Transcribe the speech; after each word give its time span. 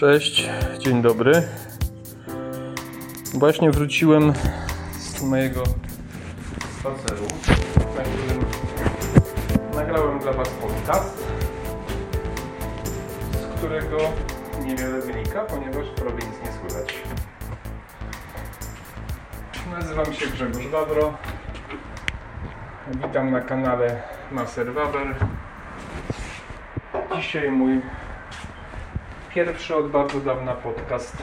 Cześć, 0.00 0.50
dzień 0.78 1.02
dobry. 1.02 1.42
Właśnie 3.34 3.70
wróciłem 3.70 4.32
z 4.98 5.22
mojego 5.22 5.62
spaceru, 6.78 7.24
na 7.96 8.02
którym 8.02 8.44
nagrałem 9.74 10.18
dla 10.18 10.32
Was 10.32 10.48
podcast, 10.48 11.28
z 13.32 13.58
którego 13.58 13.98
niewiele 14.64 15.00
wynika, 15.00 15.44
ponieważ 15.44 15.86
prawie 15.96 16.14
nic 16.14 16.36
nie 16.44 16.52
słychać. 16.60 16.94
Nazywam 19.70 20.14
się 20.14 20.26
Grzegorz 20.26 20.66
Wawro. 20.66 21.14
Witam 22.90 23.30
na 23.30 23.40
kanale 23.40 24.02
Maser 24.32 24.74
Waber. 24.74 25.14
Dzisiaj 27.16 27.50
mój 27.50 27.80
pierwszy 29.34 29.76
od 29.76 29.90
bardzo 29.90 30.20
dawna 30.20 30.54
podcast. 30.54 31.16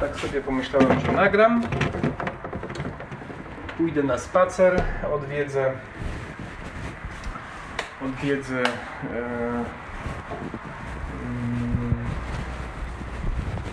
Tak 0.00 0.16
sobie 0.16 0.40
pomyślałem, 0.40 1.00
że 1.00 1.12
nagram. 1.12 1.62
Pójdę 3.76 4.02
na 4.02 4.18
spacer, 4.18 4.82
odwiedzę 5.12 5.72
odwiedzę 8.04 8.62
e, 8.62 8.66
mm, 11.22 12.04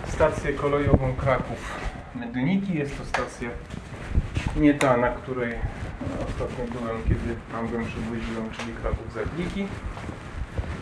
stację 0.08 0.52
kolejową 0.52 1.14
Kraków 1.16 1.80
Mydniki. 2.14 2.78
Jest 2.78 2.98
to 2.98 3.04
stacja 3.04 3.50
nie 4.56 4.74
ta, 4.74 4.96
na 4.96 5.08
której 5.08 5.54
ostatnio 6.28 6.80
byłem, 6.80 7.02
kiedy 7.02 7.36
Pangę 7.52 7.84
przywoziłem, 7.84 8.50
czyli 8.50 8.72
Kraków 8.72 9.12
Zagliki 9.12 9.66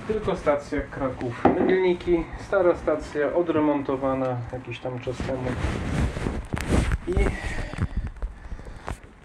tylko 0.06 0.36
stacja 0.36 0.80
Kraków 0.80 1.44
Mydlniki. 1.44 2.24
Stara 2.40 2.76
stacja, 2.76 3.34
odremontowana 3.34 4.36
jakiś 4.52 4.78
tam 4.78 5.00
czas 5.00 5.16
temu. 5.16 5.50
I 7.08 7.12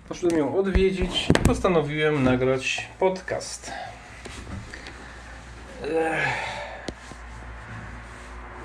poszedłem 0.10 0.40
ją 0.40 0.58
odwiedzić 0.58 1.30
i 1.30 1.34
postanowiłem 1.34 2.24
nagrać 2.24 2.90
podcast. 3.00 3.72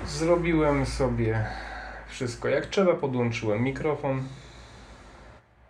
Zrobiłem 0.05 0.85
sobie 0.85 1.45
wszystko 2.07 2.47
jak 2.49 2.65
trzeba. 2.65 2.93
Podłączyłem 2.93 3.63
mikrofon 3.63 4.23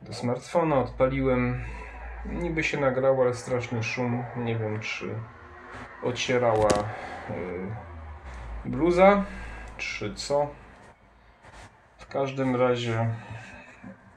do 0.02 0.13
smartfona, 0.13 0.75
odpaliłem. 0.75 1.63
Niby 2.25 2.63
się 2.63 2.80
nagrało, 2.80 3.23
ale 3.23 3.33
straszny 3.33 3.83
szum. 3.83 4.23
Nie 4.38 4.55
wiem, 4.55 4.80
czy 4.80 5.05
ocierała 6.03 6.69
y, 7.29 8.69
bluza, 8.69 9.25
czy 9.77 10.16
co. 10.16 10.47
W 11.97 12.07
każdym 12.07 12.55
razie 12.55 13.16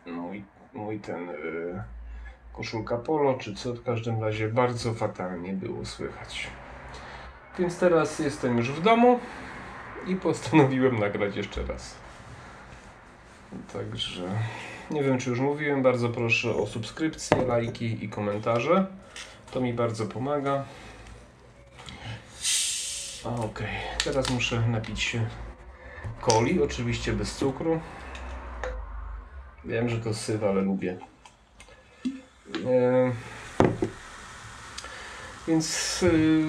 mój, 0.06 0.44
mój 0.74 1.00
ten 1.00 1.30
y, 1.30 1.82
koszulka 2.52 2.96
polo, 2.96 3.34
czy 3.34 3.54
co, 3.54 3.74
w 3.74 3.82
każdym 3.82 4.22
razie 4.22 4.48
bardzo 4.48 4.94
fatalnie 4.94 5.52
było 5.52 5.84
słychać. 5.84 6.46
Więc 7.58 7.78
teraz 7.78 8.18
jestem 8.18 8.56
już 8.56 8.70
w 8.70 8.82
domu 8.82 9.20
i 10.06 10.16
postanowiłem 10.16 10.98
nagrać 10.98 11.36
jeszcze 11.36 11.62
raz. 11.62 11.94
Także 13.72 14.22
nie 14.90 15.02
wiem, 15.02 15.18
czy 15.18 15.30
już 15.30 15.40
mówiłem, 15.40 15.82
bardzo 15.82 16.08
proszę 16.08 16.54
o 16.54 16.66
subskrypcje, 16.66 17.46
lajki 17.46 18.04
i 18.04 18.08
komentarze. 18.08 18.86
To 19.50 19.60
mi 19.60 19.74
bardzo 19.74 20.06
pomaga. 20.06 20.64
Okej, 23.26 23.44
okay. 23.44 23.68
teraz 24.04 24.30
muszę 24.30 24.60
napić 24.60 25.02
się 25.02 25.26
coli, 26.26 26.62
oczywiście 26.62 27.12
bez 27.12 27.34
cukru. 27.34 27.80
Wiem, 29.64 29.88
że 29.88 29.98
to 29.98 30.14
syf, 30.14 30.42
ale 30.42 30.62
lubię. 30.62 30.98
Więc 35.48 36.02
y, 36.02 36.44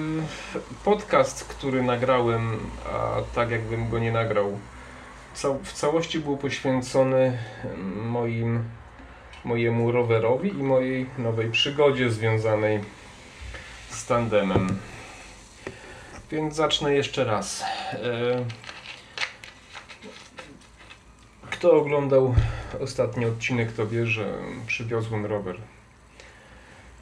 podcast, 0.84 1.44
który 1.44 1.82
nagrałem, 1.82 2.58
a 2.92 3.22
tak 3.34 3.50
jakbym 3.50 3.88
go 3.88 3.98
nie 3.98 4.12
nagrał, 4.12 4.58
w 5.64 5.72
całości 5.72 6.20
był 6.20 6.36
poświęcony 6.36 7.38
moim, 7.96 8.64
mojemu 9.44 9.92
rowerowi 9.92 10.50
i 10.50 10.62
mojej 10.62 11.06
nowej 11.18 11.50
przygodzie 11.50 12.10
związanej 12.10 12.80
z 13.90 14.06
tandemem. 14.06 14.78
Więc 16.30 16.54
zacznę 16.54 16.94
jeszcze 16.94 17.24
raz. 17.24 17.64
E, 17.92 17.96
kto 21.50 21.72
oglądał 21.72 22.34
ostatni 22.80 23.26
odcinek, 23.26 23.72
to 23.72 23.86
wie, 23.86 24.06
że 24.06 24.34
przywiozłem 24.66 25.26
rower 25.26 25.56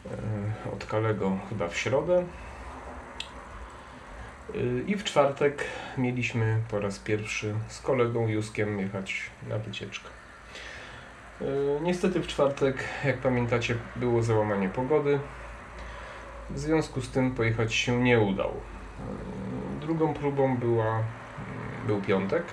e, 0.07 0.73
od 0.73 0.85
Kalego 0.85 1.39
chyba 1.49 1.69
w 1.69 1.77
środę. 1.77 2.25
E, 4.55 4.59
I 4.87 4.97
w 4.97 5.05
czwartek 5.05 5.65
mieliśmy 5.99 6.61
po 6.71 6.81
raz 6.81 6.99
pierwszy 6.99 7.55
z 7.69 7.81
kolegą 7.81 8.29
Juskiem 8.29 8.81
jechać 8.81 9.23
na 9.49 9.59
wycieczkę. 9.59 10.09
Niestety 11.83 12.21
w 12.21 12.27
czwartek, 12.27 12.85
jak 13.05 13.19
pamiętacie, 13.19 13.77
było 13.97 14.23
załamanie 14.23 14.69
pogody. 14.69 15.21
W 16.51 16.59
związku 16.59 17.01
z 17.01 17.11
tym 17.11 17.35
pojechać 17.35 17.75
się 17.75 18.03
nie 18.03 18.21
udało. 18.21 18.76
Drugą 19.87 20.15
próbą 20.15 20.57
była, 20.57 21.03
był 21.87 22.03
piątek. 22.03 22.45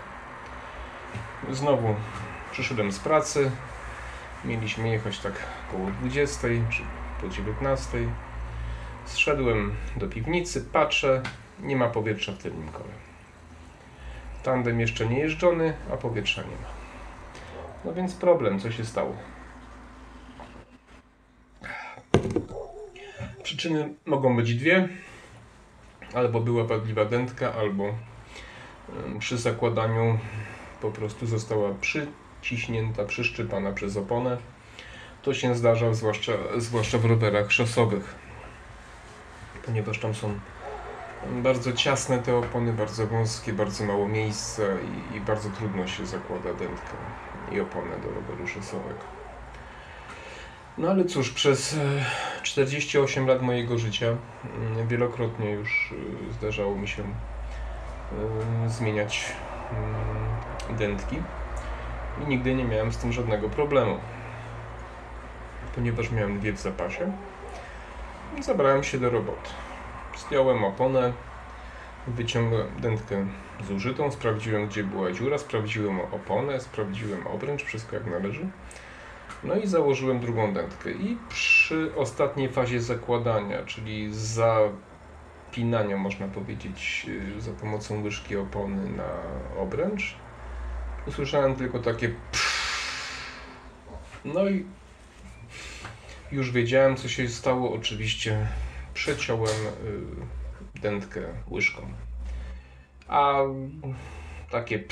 Znowu 1.51 1.95
przyszedłem 2.51 2.91
z 2.91 2.99
pracy. 2.99 3.51
Mieliśmy 4.45 4.89
jechać 4.89 5.19
tak 5.19 5.33
około 5.69 5.91
20 5.91 6.47
czy 6.69 6.81
po 7.21 7.27
19. 7.27 7.97
Zszedłem 9.05 9.75
do 9.95 10.07
piwnicy, 10.07 10.61
patrzę, 10.61 11.21
nie 11.59 11.75
ma 11.75 11.89
powietrza 11.89 12.31
w 12.31 12.37
tylnym 12.37 12.67
kole. 12.67 12.93
Tandem 14.43 14.79
jeszcze 14.79 15.05
nie 15.05 15.19
jeżdżony, 15.19 15.73
a 15.93 15.97
powietrza 15.97 16.41
nie 16.41 16.47
ma. 16.47 16.69
No 17.85 17.93
więc 17.93 18.15
problem, 18.15 18.59
co 18.59 18.71
się 18.71 18.85
stało? 18.85 19.15
Przyczyny 23.43 23.93
mogą 24.05 24.35
być 24.35 24.55
dwie 24.55 24.89
albo 26.13 26.39
była 26.39 26.63
wadliwa 26.63 27.05
dętka, 27.05 27.53
albo 27.53 27.93
przy 29.19 29.37
zakładaniu 29.37 30.19
po 30.81 30.91
prostu 30.91 31.25
została 31.25 31.69
przyciśnięta, 31.81 33.05
przyszczypana 33.05 33.71
przez 33.71 33.97
oponę. 33.97 34.37
To 35.21 35.33
się 35.33 35.55
zdarza 35.55 35.93
zwłaszcza, 35.93 36.31
zwłaszcza 36.57 36.97
w 36.97 37.05
rowerach 37.05 37.51
szosowych, 37.51 38.15
ponieważ 39.65 39.99
tam 39.99 40.15
są 40.15 40.39
bardzo 41.31 41.73
ciasne 41.73 42.19
te 42.19 42.37
opony, 42.37 42.73
bardzo 42.73 43.07
wąskie, 43.07 43.53
bardzo 43.53 43.85
mało 43.85 44.07
miejsca 44.07 44.63
i, 45.13 45.17
i 45.17 45.21
bardzo 45.21 45.49
trudno 45.49 45.87
się 45.87 46.05
zakłada 46.05 46.53
dętkę 46.53 46.93
i 47.51 47.59
oponę 47.59 47.97
do 48.03 48.09
roweru 48.11 48.47
szosowego. 48.47 49.13
No 50.77 50.89
ale 50.89 51.05
cóż, 51.05 51.29
przez 51.29 51.75
48 52.43 53.23
e, 53.23 53.27
lat 53.27 53.41
mojego 53.41 53.77
życia 53.77 54.07
mm, 54.07 54.87
wielokrotnie 54.87 55.51
już 55.51 55.93
e, 56.29 56.33
zdarzało 56.33 56.75
mi 56.75 56.87
się 56.87 57.03
e, 57.03 58.69
zmieniać 58.69 59.25
mm, 60.69 60.77
dętki 60.77 61.15
i 62.23 62.27
nigdy 62.27 62.55
nie 62.55 62.65
miałem 62.65 62.91
z 62.91 62.97
tym 62.97 63.13
żadnego 63.13 63.49
problemu. 63.49 63.97
Ponieważ 65.75 66.11
miałem 66.11 66.39
dwie 66.39 66.53
w 66.53 66.59
zapasie, 66.59 67.11
zabrałem 68.41 68.83
się 68.83 68.97
do 68.97 69.09
roboty. 69.09 69.49
Zdjąłem 70.17 70.63
oponę, 70.63 71.13
wyciągłem 72.07 72.67
dętkę 72.79 73.25
zużytą, 73.67 74.11
sprawdziłem 74.11 74.67
gdzie 74.67 74.83
była 74.83 75.11
dziura, 75.11 75.37
sprawdziłem 75.37 75.99
oponę, 75.99 76.59
sprawdziłem 76.59 77.27
obręcz, 77.27 77.63
wszystko 77.63 77.95
jak 77.95 78.05
należy. 78.05 78.47
No 79.43 79.55
i 79.55 79.67
założyłem 79.67 80.19
drugą 80.19 80.53
dętkę. 80.53 80.91
I 80.91 81.17
przy 81.29 81.95
ostatniej 81.95 82.49
fazie 82.49 82.81
zakładania, 82.81 83.63
czyli 83.65 84.09
zapinania, 84.13 85.97
można 85.97 86.27
powiedzieć, 86.27 87.05
y, 87.37 87.41
za 87.41 87.51
pomocą 87.51 88.03
łyżki 88.03 88.35
opony 88.35 88.89
na 88.89 89.09
obręcz, 89.61 90.15
usłyszałem 91.07 91.55
tylko 91.55 91.79
takie 91.79 92.13
no 94.25 94.49
i 94.49 94.65
już 96.31 96.51
wiedziałem, 96.51 96.95
co 96.95 97.09
się 97.09 97.27
stało. 97.27 97.73
Oczywiście 97.73 98.47
przeciąłem 98.93 99.55
y, 100.75 100.79
dętkę 100.81 101.21
łyżką. 101.51 101.81
A 103.07 103.37
takie 104.51 104.83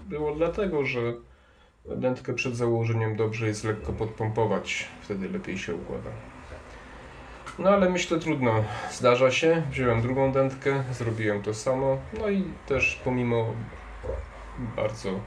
było 0.00 0.34
dlatego, 0.34 0.84
że 0.84 1.00
Dętkę 1.88 2.34
przed 2.34 2.56
założeniem 2.56 3.16
dobrze 3.16 3.46
jest 3.46 3.64
lekko 3.64 3.92
podpompować, 3.92 4.88
wtedy 5.02 5.28
lepiej 5.28 5.58
się 5.58 5.74
układa. 5.74 6.10
No 7.58 7.70
ale 7.70 7.90
myślę 7.90 8.18
trudno, 8.18 8.64
zdarza 8.90 9.30
się. 9.30 9.62
Wziąłem 9.70 10.02
drugą 10.02 10.32
dętkę, 10.32 10.84
zrobiłem 10.92 11.42
to 11.42 11.54
samo. 11.54 11.98
No 12.20 12.30
i 12.30 12.44
też 12.66 13.00
pomimo 13.04 13.46
bardzo 14.76 15.08
mm, 15.08 15.20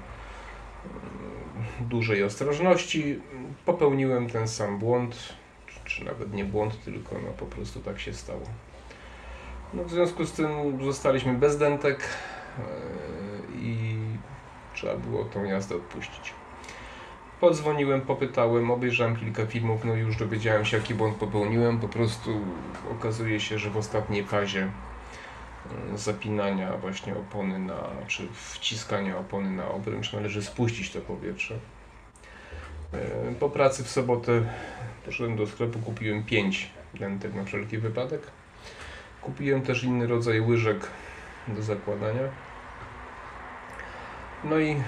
dużej 1.80 2.24
ostrożności 2.24 3.22
popełniłem 3.66 4.30
ten 4.30 4.48
sam 4.48 4.80
błąd, 4.80 5.34
czy 5.86 6.06
nawet 6.06 6.34
nie 6.34 6.46
błąd, 6.46 6.84
tylko 6.84 7.16
no 7.26 7.32
po 7.38 7.46
prostu 7.46 7.80
tak 7.80 8.00
się 8.00 8.14
stało. 8.14 8.44
No 9.74 9.84
w 9.84 9.90
związku 9.90 10.26
z 10.26 10.32
tym 10.32 10.50
zostaliśmy 10.84 11.34
bez 11.34 11.58
dętek 11.58 12.00
e, 12.00 12.62
i 13.62 13.98
trzeba 14.74 14.96
było 14.96 15.26
tą 15.26 15.44
jazdę 15.44 15.76
odpuścić. 15.76 16.34
Podzwoniłem, 17.40 18.02
popytałem, 18.02 18.72
obejrzałem 18.72 19.16
kilka 19.16 19.46
filmów, 19.46 19.86
no 19.86 19.94
już 19.96 20.18
dowiedziałem 20.18 20.66
się 20.66 20.78
jaki 20.78 20.96
błąd 20.96 21.16
popełniłem. 21.16 21.80
Po 21.80 21.88
prostu 21.88 22.42
okazuje 22.92 23.40
się, 23.40 23.60
że 23.60 23.70
w 23.70 23.78
ostatniej 23.78 24.24
fazie 24.24 24.62
e, 25.94 25.98
zapinania 25.98 26.78
właśnie 26.78 27.16
opony 27.16 27.60
na, 27.60 27.78
czy 28.08 28.28
wciskania 28.34 29.18
opony 29.18 29.52
na 29.52 29.68
obręcz 29.68 30.14
należy 30.14 30.44
spuścić 30.44 30.92
to 30.92 31.02
powietrze. 31.02 31.56
E, 32.94 33.36
po 33.40 33.50
pracy 33.50 33.84
w 33.84 33.90
sobotę 33.90 34.54
poszedłem 35.06 35.38
do 35.38 35.48
sklepu, 35.48 35.80
kupiłem 35.80 36.24
5 36.24 36.70
dentek 36.94 37.34
na 37.34 37.44
wszelki 37.44 37.78
wypadek. 37.78 38.22
Kupiłem 39.22 39.62
też 39.62 39.84
inny 39.84 40.08
rodzaj 40.08 40.42
łyżek 40.42 40.88
do 41.48 41.62
zakładania. 41.62 42.24
No 44.44 44.60
i 44.60 44.70
yy, 44.70 44.84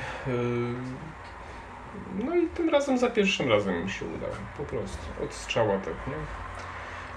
no 2.25 2.35
i 2.35 2.47
tym 2.47 2.69
razem 2.69 2.97
za 2.97 3.09
pierwszym 3.09 3.49
razem 3.49 3.83
mi 3.83 3.89
się 3.89 4.05
udało, 4.05 4.33
po 4.57 4.63
prostu, 4.63 5.23
od 5.23 5.33
strzała 5.33 5.77
tak, 5.77 6.07
nie? 6.07 6.13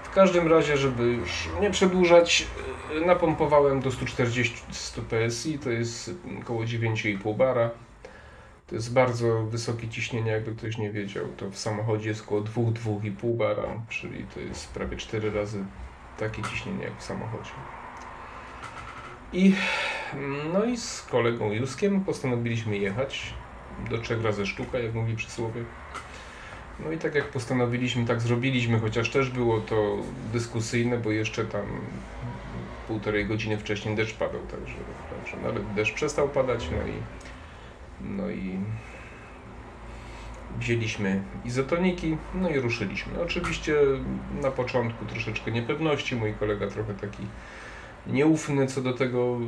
W 0.03 0.09
każdym 0.09 0.47
razie, 0.47 0.77
żeby 0.77 1.03
już 1.03 1.49
nie 1.61 1.71
przedłużać, 1.71 2.47
yy, 2.93 3.05
napompowałem 3.05 3.79
do 3.79 3.91
140 3.91 4.63
PSI, 5.09 5.59
to 5.59 5.69
jest 5.69 6.11
około 6.41 6.61
9,5 6.61 7.35
bara. 7.35 7.69
To 8.67 8.75
jest 8.75 8.93
bardzo 8.93 9.43
wysokie 9.43 9.87
ciśnienie, 9.87 10.31
jakby 10.31 10.55
ktoś 10.55 10.77
nie 10.77 10.91
wiedział. 10.91 11.25
To 11.37 11.49
w 11.49 11.57
samochodzie 11.57 12.09
jest 12.09 12.21
około 12.21 12.41
2-2,5 12.41 13.37
bara, 13.37 13.63
czyli 13.89 14.25
to 14.33 14.39
jest 14.39 14.73
prawie 14.73 14.97
4 14.97 15.31
razy 15.31 15.65
takie 16.17 16.43
ciśnienie 16.43 16.83
jak 16.83 16.97
w 16.97 17.03
samochodzie. 17.03 17.51
I, 19.33 19.55
no 20.53 20.65
i 20.65 20.77
z 20.77 21.01
kolegą 21.01 21.51
Juskiem 21.51 22.01
postanowiliśmy 22.01 22.77
jechać 22.77 23.33
do 23.89 23.97
trzech 23.97 24.23
razy 24.23 24.45
sztuka, 24.45 24.79
jak 24.79 24.93
mówi 24.93 25.15
przysłowie. 25.15 25.61
No 26.85 26.91
i 26.91 26.97
tak 26.97 27.15
jak 27.15 27.25
postanowiliśmy, 27.25 28.05
tak 28.05 28.21
zrobiliśmy, 28.21 28.79
chociaż 28.79 29.09
też 29.09 29.29
było 29.29 29.61
to 29.61 29.97
dyskusyjne, 30.33 30.97
bo 30.97 31.11
jeszcze 31.11 31.45
tam 31.45 31.65
półtorej 32.87 33.25
godziny 33.25 33.57
wcześniej 33.57 33.95
deszcz 33.95 34.15
padał, 34.15 34.41
także, 34.41 34.75
także 35.09 35.37
nawet 35.37 35.73
deszcz 35.73 35.93
przestał 35.93 36.29
padać, 36.29 36.67
no 36.71 36.87
i, 36.87 36.93
no 38.17 38.29
i 38.29 38.59
wzięliśmy 40.59 41.21
izotoniki, 41.45 42.17
no 42.33 42.49
i 42.49 42.59
ruszyliśmy. 42.59 43.21
Oczywiście 43.21 43.75
na 44.41 44.51
początku 44.51 45.05
troszeczkę 45.05 45.51
niepewności, 45.51 46.15
mój 46.15 46.33
kolega 46.33 46.67
trochę 46.67 46.93
taki 46.93 47.23
nieufny 48.07 48.67
co 48.67 48.81
do 48.81 48.93
tego 48.93 49.39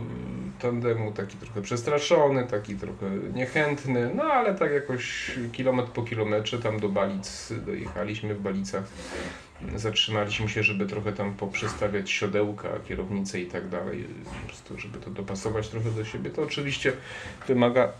tandemu, 0.59 1.11
taki 1.11 1.37
trochę 1.37 1.61
przestraszony, 1.61 2.47
taki 2.47 2.75
trochę 2.75 3.09
niechętny, 3.33 4.11
no 4.15 4.23
ale 4.23 4.55
tak 4.55 4.71
jakoś 4.71 5.31
kilometr 5.51 5.91
po 5.91 6.03
kilometrze 6.03 6.59
tam 6.59 6.79
do 6.79 6.89
Balic 6.89 7.53
dojechaliśmy 7.65 8.35
w 8.35 8.41
Balicach. 8.41 8.83
Zatrzymaliśmy 9.75 10.49
się, 10.49 10.63
żeby 10.63 10.85
trochę 10.85 11.13
tam 11.13 11.33
poprzestawiać 11.33 12.11
siodełka, 12.11 12.69
kierownicę 12.87 13.39
i 13.39 13.45
tak 13.45 13.69
dalej, 13.69 14.05
po 14.23 14.47
prostu 14.47 14.79
żeby 14.79 14.99
to 14.99 15.09
dopasować 15.09 15.69
trochę 15.69 15.91
do 15.91 16.05
siebie. 16.05 16.29
To 16.29 16.43
oczywiście 16.43 16.93
wymaga 17.47 17.91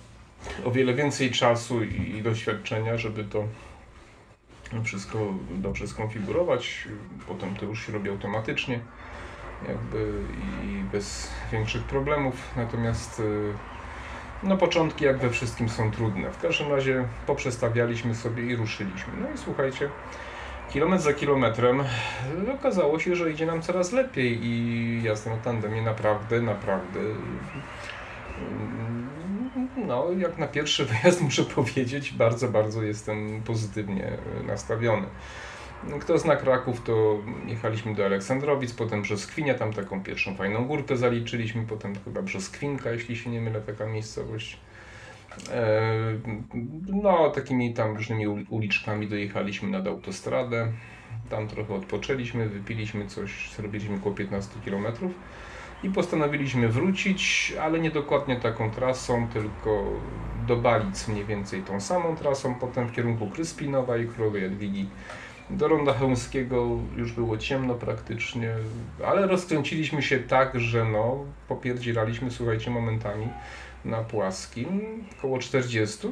o 0.66 0.72
wiele 0.72 0.94
więcej 0.94 1.32
czasu 1.32 1.84
i 1.84 2.22
doświadczenia, 2.22 2.98
żeby 2.98 3.24
to 3.24 3.48
wszystko 4.84 5.34
dobrze 5.52 5.88
skonfigurować. 5.88 6.88
Potem 7.28 7.56
to 7.56 7.66
już 7.66 7.86
się 7.86 7.92
robi 7.92 8.10
automatycznie 8.10 8.80
jakby 9.68 10.12
i 10.64 10.84
bez 10.92 11.32
większych 11.52 11.84
problemów. 11.84 12.36
Natomiast 12.56 13.20
y, 13.20 13.54
no 14.44 14.58
początki 14.58 15.06
jak 15.06 15.18
we 15.18 15.30
wszystkim 15.30 15.70
są 15.70 15.92
trudne. 15.92 16.32
W 16.32 16.42
każdym 16.42 16.72
razie 16.72 17.04
poprzestawialiśmy 17.28 18.16
sobie 18.16 18.44
i 18.44 18.56
ruszyliśmy. 18.56 19.14
No 19.22 19.28
i 19.36 19.38
słuchajcie, 19.38 19.90
kilometr 20.70 21.04
za 21.04 21.14
kilometrem 21.14 21.84
okazało 22.60 23.00
się, 23.00 23.16
że 23.16 23.32
idzie 23.32 23.46
nam 23.46 23.62
coraz 23.62 23.92
lepiej 23.92 24.46
i 24.46 25.04
jazda 25.04 25.32
na 25.32 25.38
tandemie 25.38 25.82
naprawdę, 25.82 26.42
naprawdę 26.42 27.00
no, 29.88 30.08
jak 30.18 30.38
na 30.38 30.48
pierwszy 30.48 30.86
wyjazd 30.86 31.22
muszę 31.28 31.44
powiedzieć, 31.44 32.12
bardzo, 32.12 32.48
bardzo 32.48 32.84
jestem 32.84 33.42
pozytywnie 33.46 34.12
nastawiony. 34.48 35.08
Kto 36.00 36.18
zna 36.18 36.36
Kraków, 36.36 36.82
to 36.82 37.18
jechaliśmy 37.46 37.96
do 37.96 38.06
Aleksandrowic, 38.06 38.74
potem 38.74 39.02
Brzoskwinia, 39.02 39.54
tam 39.54 39.74
taką 39.74 40.04
pierwszą 40.04 40.36
fajną 40.36 40.66
górkę 40.66 40.98
zaliczyliśmy, 40.98 41.66
potem 41.66 41.94
chyba 42.06 42.22
Brzoskwinka, 42.22 42.92
jeśli 42.92 43.16
się 43.16 43.30
nie 43.30 43.42
mylę, 43.42 43.62
taka 43.62 43.86
miejscowość. 43.86 44.60
E, 45.52 45.92
no, 47.04 47.30
takimi 47.30 47.74
tam 47.74 47.96
różnymi 47.96 48.28
uliczkami 48.28 49.08
dojechaliśmy 49.08 49.70
nad 49.70 49.88
autostradę. 49.88 50.72
Tam 51.30 51.48
trochę 51.48 51.74
odpoczęliśmy, 51.74 52.50
wypiliśmy 52.50 53.08
coś, 53.08 53.52
zrobiliśmy 53.56 53.96
około 53.96 54.16
15 54.16 54.52
kilometrów 54.66 55.12
i 55.84 55.90
postanowiliśmy 55.90 56.70
wrócić, 56.70 57.54
ale 57.62 57.80
nie 57.80 57.92
dokładnie 57.92 58.36
taką 58.36 58.72
trasą, 58.72 59.28
tylko 59.28 59.84
do 60.48 60.56
Balic 60.56 61.08
mniej 61.08 61.26
więcej 61.26 61.62
tą 61.62 61.82
samą 61.82 62.16
trasą, 62.16 62.56
potem 62.56 62.88
w 62.88 62.92
kierunku 62.92 63.28
Kryspinowa 63.28 63.98
i 63.98 64.08
Królowej 64.08 64.44
Jadwigi. 64.44 64.90
Do 65.50 65.68
Ronda 65.68 65.94
Chełmskiego 65.94 66.68
już 66.96 67.12
było 67.12 67.38
ciemno 67.38 67.76
praktycznie, 67.76 68.54
ale 69.06 69.28
rozkręciliśmy 69.28 70.02
się 70.02 70.20
tak, 70.20 70.60
że 70.60 70.86
no, 70.86 71.26
popierdzieraliśmy, 71.48 72.32
słuchajcie, 72.32 72.72
momentami 72.72 73.28
na 73.86 74.04
płaskim, 74.04 75.04
około 75.18 75.40
40. 75.40 76.08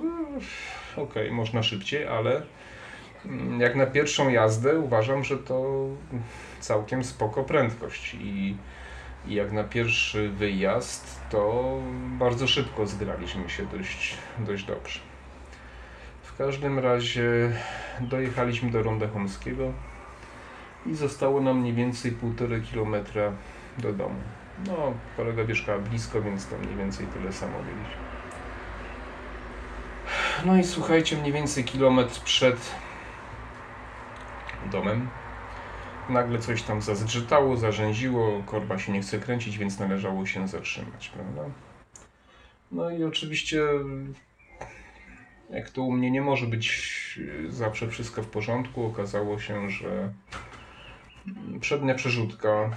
ok, 0.97 1.13
można 1.31 1.63
szybciej, 1.63 2.07
ale 2.07 2.41
mm, 3.25 3.61
jak 3.61 3.75
na 3.75 3.85
pierwszą 3.85 4.29
jazdę 4.29 4.79
uważam, 4.79 5.23
że 5.23 5.37
to 5.37 5.87
całkiem 6.59 7.03
spoko 7.03 7.43
prędkość 7.43 8.13
i 8.13 8.55
i 9.27 9.33
jak 9.33 9.51
na 9.51 9.63
pierwszy 9.63 10.29
wyjazd, 10.29 11.19
to 11.29 11.73
bardzo 12.19 12.47
szybko 12.47 12.87
zgraliśmy 12.87 13.49
się 13.49 13.65
dość, 13.65 14.17
dość 14.39 14.65
dobrze. 14.65 14.99
W 16.35 16.37
każdym 16.37 16.79
razie 16.79 17.51
dojechaliśmy 17.99 18.71
do 18.71 18.83
Ronda 18.83 19.07
Chomskiego 19.07 19.73
i 20.85 20.95
zostało 20.95 21.41
nam 21.41 21.59
mniej 21.59 21.73
więcej 21.73 22.11
półtorej 22.11 22.61
kilometra 22.61 23.31
do 23.77 23.93
domu. 23.93 24.19
No, 24.67 24.93
kolega 25.17 25.43
mieszkała 25.43 25.79
blisko, 25.79 26.21
więc 26.21 26.47
tam 26.47 26.59
mniej 26.59 26.75
więcej 26.75 27.07
tyle 27.07 27.33
samo 27.33 27.57
byliśmy. 27.57 28.03
No 30.45 30.57
i 30.57 30.63
słuchajcie, 30.63 31.17
mniej 31.17 31.33
więcej 31.33 31.63
kilometr 31.63 32.23
przed 32.23 32.75
domem 34.71 35.07
nagle 36.09 36.39
coś 36.39 36.61
tam 36.61 36.81
zazgrzytało, 36.81 37.57
zarzęziło, 37.57 38.43
korba 38.45 38.79
się 38.79 38.91
nie 38.91 39.01
chce 39.01 39.19
kręcić, 39.19 39.57
więc 39.57 39.79
należało 39.79 40.25
się 40.25 40.47
zatrzymać, 40.47 41.09
prawda? 41.09 41.41
No 42.71 42.91
i 42.91 43.03
oczywiście, 43.03 43.63
jak 45.55 45.69
to 45.69 45.83
u 45.83 45.91
mnie 45.91 46.11
nie 46.11 46.21
może 46.21 46.47
być 46.47 47.19
zawsze 47.49 47.87
wszystko 47.87 48.23
w 48.23 48.27
porządku, 48.27 48.85
okazało 48.85 49.39
się, 49.39 49.69
że 49.69 50.13
przednia 51.59 51.95
przerzutka 51.95 52.69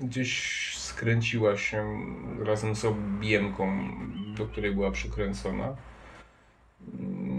gdzieś 0.00 0.54
skręciła 0.78 1.56
się 1.56 2.06
razem 2.44 2.74
z 2.74 2.84
objemką, 2.84 3.88
do 4.36 4.46
której 4.46 4.74
była 4.74 4.90
przykręcona. 4.90 5.76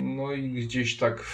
No 0.03 0.33
i 0.33 0.51
gdzieś 0.51 0.97
tak 0.97 1.25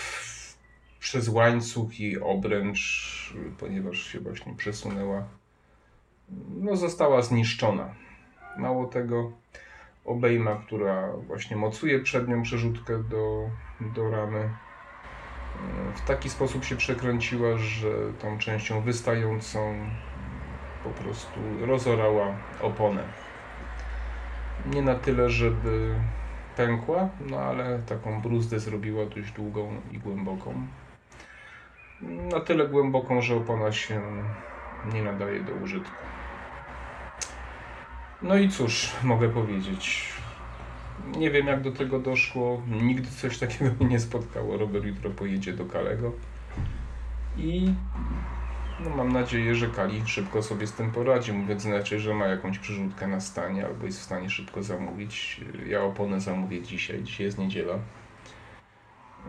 przez 1.00 1.30
łańcuch 1.30 2.00
i 2.00 2.20
obręcz, 2.20 3.34
ponieważ 3.60 4.04
się 4.04 4.20
właśnie 4.20 4.56
przesunęła, 4.56 5.28
no 6.50 6.76
została 6.76 7.22
zniszczona. 7.22 7.96
Mało 8.58 8.86
tego, 8.86 9.32
obejma, 10.06 10.56
która 10.56 11.12
właśnie 11.28 11.58
mocuje 11.58 12.00
przednią 12.00 12.42
przerzutkę 12.42 13.04
do, 13.04 13.50
do 13.96 14.12
ramy, 14.12 14.50
w 15.96 16.02
taki 16.08 16.30
sposób 16.30 16.64
się 16.64 16.76
przekręciła, 16.76 17.58
że 17.58 17.90
tą 18.22 18.38
częścią 18.38 18.82
wystającą 18.82 19.76
po 20.84 20.90
prostu 20.90 21.40
rozorała 21.62 22.36
oponę. 22.62 23.04
Nie 24.66 24.82
na 24.82 24.96
tyle, 24.96 25.30
żeby 25.30 25.96
pękła, 26.58 27.10
no 27.30 27.40
ale 27.40 27.80
taką 27.80 28.22
bruzdę 28.22 28.60
zrobiła 28.60 29.06
dość 29.06 29.32
długą 29.32 29.82
i 29.92 29.98
głęboką. 29.98 30.54
na 32.32 32.40
tyle 32.40 32.68
głęboką, 32.68 33.22
że 33.22 33.36
opona 33.36 33.72
się 33.72 34.02
nie 34.94 35.04
nadaje 35.04 35.40
do 35.40 35.54
użytku. 35.54 35.96
No 38.24 38.38
i 38.38 38.50
cóż, 38.50 38.92
mogę 39.04 39.30
powiedzieć. 39.30 40.14
Nie 41.18 41.32
wiem 41.32 41.48
jak 41.48 41.62
do 41.62 41.72
tego 41.72 42.00
doszło. 42.00 42.62
Nigdy 42.68 43.10
coś 43.10 43.38
takiego 43.38 43.72
mnie 43.80 43.90
nie 43.90 44.00
spotkało. 44.00 44.58
Robert 44.58 44.86
jutro 44.86 45.10
pojedzie 45.10 45.54
do 45.54 45.66
Kalego. 45.66 46.12
I 47.38 47.74
no, 48.80 48.90
mam 48.90 49.12
nadzieję, 49.12 49.56
że 49.56 49.68
Kali 49.68 50.02
szybko 50.06 50.44
sobie 50.44 50.68
z 50.68 50.74
tym 50.74 50.92
poradzi. 50.92 51.34
Mówiąc 51.34 51.66
inaczej, 51.66 52.00
że 52.00 52.14
ma 52.14 52.28
jakąś 52.28 52.60
przyrzutkę 52.60 53.08
na 53.08 53.20
stanie 53.20 53.66
albo 53.66 53.86
jest 53.86 54.00
w 54.00 54.04
stanie 54.04 54.30
szybko 54.30 54.64
zamówić. 54.64 55.42
Ja 55.68 55.84
oponę 55.84 56.20
zamówię 56.20 56.62
dzisiaj. 56.62 57.04
Dzisiaj 57.04 57.26
jest 57.26 57.38
niedziela. 57.38 57.74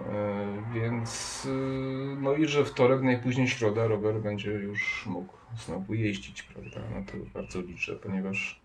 E, 0.07 0.63
więc 0.75 1.43
e, 1.51 2.17
no 2.21 2.35
i 2.35 2.47
że 2.47 2.65
wtorek, 2.65 3.03
najpóźniej 3.03 3.49
środa 3.49 3.87
Robert 3.87 4.19
będzie 4.19 4.51
już 4.51 5.07
mógł 5.07 5.35
znowu 5.57 5.95
jeździć, 5.95 6.43
prawda? 6.43 6.81
No 6.95 7.05
to 7.07 7.13
bardzo 7.35 7.61
liczę, 7.61 7.97
ponieważ 7.97 8.62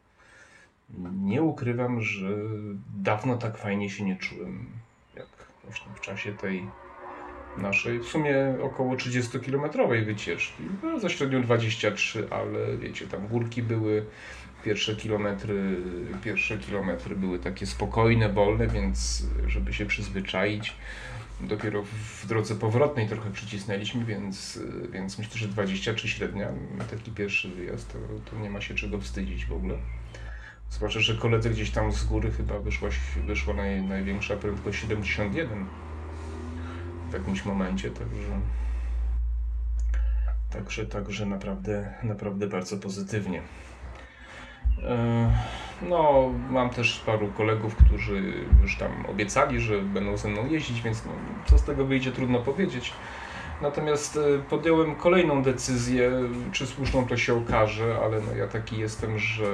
nie 1.24 1.44
ukrywam, 1.44 2.01
że 2.01 2.29
dawno 2.96 3.38
tak 3.38 3.58
fajnie 3.58 3.89
się 3.89 4.03
nie 4.06 4.15
czułem, 4.15 4.65
jak 5.15 5.27
właśnie 5.63 5.88
w 5.96 6.01
czasie 6.01 6.34
tej 6.34 6.67
naszej, 7.58 8.00
w 8.00 8.06
sumie 8.06 8.36
około 8.62 8.96
30-kilometrowej 8.96 10.06
wycieczki. 10.06 10.63
No, 10.84 11.00
za 11.00 11.10
średnią 11.10 11.41
23, 11.41 12.27
ale 12.29 12.77
wiecie, 12.77 13.08
tam 13.08 13.27
górki 13.27 13.63
były, 13.63 14.06
pierwsze 14.63 14.96
kilometry, 14.96 15.77
pierwsze 16.24 16.58
kilometry 16.58 17.15
były 17.15 17.39
takie 17.39 17.65
spokojne, 17.65 18.29
wolne, 18.29 18.67
więc 18.67 19.25
żeby 19.48 19.74
się 19.74 19.86
przyzwyczaić, 19.86 20.75
dopiero 21.41 21.84
w 21.84 22.25
drodze 22.27 22.56
powrotnej 22.56 23.08
trochę 23.08 23.32
przycisnęliśmy, 23.32 24.06
więc, 24.06 24.60
więc 24.91 25.17
myślę, 25.17 25.38
że 25.38 25.48
23 25.48 26.08
średnia, 26.08 26.48
taki 26.91 27.12
pierwszy 27.12 27.50
wyjazd, 27.50 27.94
to, 27.94 28.00
to 28.32 28.39
nie 28.39 28.50
ma 28.50 28.62
się 28.62 28.75
czego 28.75 29.01
wstydzić 29.01 29.46
w 29.46 29.53
ogóle. 29.53 29.77
Zwłaszcza, 30.70 31.00
że 31.00 31.16
koledze 31.16 31.50
gdzieś 31.50 31.72
tam 31.72 31.92
z 31.92 32.06
góry 32.06 32.32
chyba 32.32 32.60
wyszła, 32.60 32.90
wyszła 33.28 33.54
naj, 33.54 33.82
największa 33.82 34.36
prędkość 34.36 34.82
71 34.82 35.66
w 37.10 37.14
jakimś 37.14 37.46
momencie, 37.46 37.92
także 37.92 38.40
także, 40.50 40.86
także 40.86 41.26
naprawdę, 41.26 41.94
naprawdę 42.04 42.48
bardzo 42.48 42.78
pozytywnie. 42.78 43.42
E, 44.84 45.32
no, 45.82 46.30
mam 46.50 46.70
też 46.70 47.00
paru 47.06 47.28
kolegów, 47.28 47.76
którzy 47.76 48.34
już 48.62 48.78
tam 48.78 49.06
obiecali, 49.06 49.62
że 49.62 49.82
będą 49.82 50.18
ze 50.18 50.30
mną 50.30 50.48
jeździć, 50.48 50.82
więc 50.82 51.06
no, 51.06 51.12
co 51.46 51.58
z 51.58 51.64
tego 51.64 51.86
wyjdzie, 51.86 52.12
trudno 52.12 52.40
powiedzieć. 52.40 52.94
Natomiast 53.62 54.18
e, 54.18 54.40
podjąłem 54.50 54.96
kolejną 54.96 55.44
decyzję, 55.44 56.12
czy 56.52 56.68
słuszną 56.68 57.08
to 57.08 57.18
się 57.18 57.34
okaże, 57.34 57.98
ale 58.04 58.22
no 58.22 58.36
ja 58.36 58.48
taki 58.48 58.78
jestem, 58.78 59.20
że, 59.20 59.52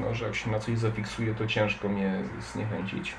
no, 0.00 0.14
że 0.14 0.24
jak 0.24 0.34
się 0.34 0.50
na 0.50 0.58
coś 0.58 0.78
zafiksuję, 0.78 1.34
to 1.34 1.46
ciężko 1.46 1.88
mnie 1.88 2.22
zniechęcić. 2.52 3.14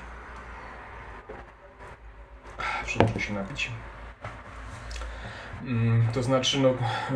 Muszę 3.02 3.20
się 3.20 3.34
napić. 3.34 3.70
Mm, 5.64 6.06
to 6.12 6.22
znaczy, 6.22 6.60
no, 6.60 6.74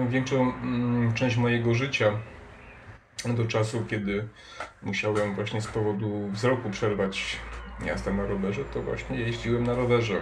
większą 0.08 0.36
mm, 0.42 1.12
część 1.14 1.36
mojego 1.36 1.74
życia 1.74 2.12
do 3.24 3.46
czasu, 3.46 3.84
kiedy 3.88 4.28
musiałem 4.82 5.34
właśnie 5.34 5.60
z 5.60 5.66
powodu 5.66 6.28
wzroku 6.28 6.70
przerwać 6.70 7.36
jazdę 7.84 8.12
na 8.12 8.26
rowerze, 8.26 8.64
to 8.64 8.82
właśnie 8.82 9.16
jeździłem 9.16 9.64
na 9.64 9.74
rowerze, 9.74 10.20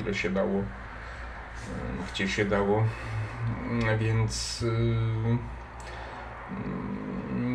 ile 0.00 0.14
się 0.14 0.30
dało, 0.30 0.64
gdzie 2.12 2.28
się 2.28 2.44
dało, 2.44 2.84
więc 3.98 4.64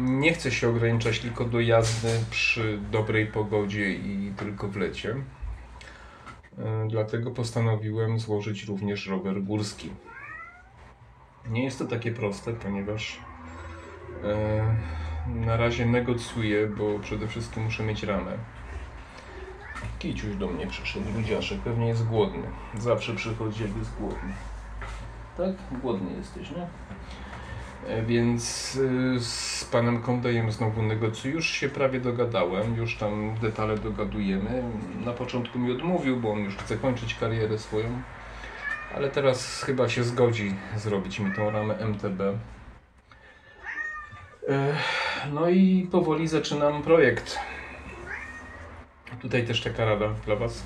nie 0.05 0.34
chcę 0.34 0.51
się 0.51 0.69
ograniczać 0.69 1.19
tylko 1.19 1.45
do 1.45 1.60
jazdy 1.60 2.10
przy 2.29 2.79
dobrej 2.91 3.27
pogodzie 3.27 3.91
i 3.91 4.34
tylko 4.38 4.67
w 4.67 4.75
lecie. 4.75 5.15
E, 6.57 6.88
dlatego 6.89 7.31
postanowiłem 7.31 8.19
złożyć 8.19 8.63
również 8.63 9.07
rower 9.07 9.43
górski. 9.43 9.89
Nie 11.50 11.63
jest 11.63 11.79
to 11.79 11.86
takie 11.86 12.12
proste, 12.12 12.53
ponieważ 12.53 13.19
e, 14.24 14.75
na 15.27 15.57
razie 15.57 15.86
negocjuję, 15.86 16.67
bo 16.67 17.00
przede 17.00 17.27
wszystkim 17.27 17.63
muszę 17.63 17.84
mieć 17.84 18.03
ramę. 18.03 18.38
Kiciuś 20.00 20.36
do 20.36 20.48
mnie 20.48 20.67
przyszedł, 20.67 21.05
ludziaszek, 21.15 21.60
pewnie 21.60 21.88
jest 21.88 22.05
głodny. 22.05 22.44
Zawsze 22.79 23.15
przychodzi 23.15 23.63
jak 23.63 23.77
jest 23.77 23.96
głodny. 24.00 24.34
Tak? 25.38 25.79
Głodny 25.82 26.17
jesteś, 26.17 26.51
nie? 26.51 26.67
E, 27.88 28.03
więc 28.03 28.75
y, 28.75 29.20
z 29.20 29.65
panem 29.65 30.01
Kondejem 30.01 30.51
znowu 30.51 30.82
negocjuję. 30.82 31.36
Już 31.36 31.50
się 31.50 31.70
prawie 31.70 32.00
dogadałem, 32.00 32.75
już 32.75 32.98
tam 32.98 33.36
detale 33.41 33.77
dogadujemy. 33.77 34.63
Na 35.05 35.12
początku 35.12 35.60
mi 35.60 35.72
odmówił, 35.72 36.17
bo 36.17 36.32
on 36.32 36.39
już 36.39 36.58
chce 36.58 36.77
kończyć 36.77 37.15
karierę 37.15 37.60
swoją. 37.60 38.01
Ale 38.96 39.10
teraz 39.10 39.63
chyba 39.63 39.89
się 39.89 40.03
zgodzi 40.03 40.55
zrobić 40.75 41.20
mi 41.20 41.32
tą 41.36 41.50
ramę 41.50 41.75
MTB. 41.77 42.22
E, 44.50 44.75
no 45.34 45.50
i 45.50 45.88
powoli 45.91 46.27
zaczynam 46.27 46.84
projekt. 46.84 47.39
Tutaj 49.22 49.48
też 49.48 49.62
taka 49.62 49.86
rada 49.86 50.10
dla 50.25 50.36
Was. 50.36 50.63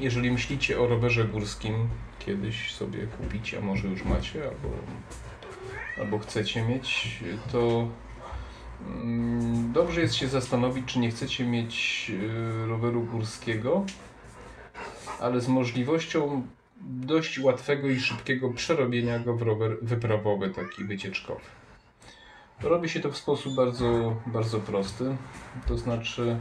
Jeżeli 0.00 0.30
myślicie 0.30 0.80
o 0.80 0.86
rowerze 0.86 1.24
górskim, 1.24 1.88
kiedyś 2.18 2.74
sobie 2.74 3.06
kupić, 3.06 3.54
a 3.54 3.60
może 3.60 3.88
już 3.88 4.04
macie, 4.04 4.42
albo, 4.42 4.68
albo 5.98 6.18
chcecie 6.18 6.62
mieć, 6.62 7.18
to 7.52 7.88
dobrze 9.72 10.00
jest 10.00 10.14
się 10.14 10.28
zastanowić, 10.28 10.84
czy 10.86 10.98
nie 10.98 11.10
chcecie 11.10 11.44
mieć 11.44 12.06
y, 12.64 12.66
roweru 12.66 13.02
górskiego, 13.02 13.84
ale 15.20 15.40
z 15.40 15.48
możliwością 15.48 16.46
dość 16.80 17.38
łatwego 17.38 17.88
i 17.88 18.00
szybkiego 18.00 18.50
przerobienia 18.50 19.18
go 19.18 19.36
w 19.36 19.42
rower 19.42 19.76
wyprawowy, 19.82 20.50
taki 20.50 20.84
wycieczkowy. 20.84 21.40
Robi 22.62 22.88
się 22.88 23.00
to 23.00 23.10
w 23.10 23.16
sposób 23.16 23.54
bardzo, 23.54 24.16
bardzo 24.26 24.60
prosty, 24.60 25.16
to 25.66 25.78
znaczy 25.78 26.36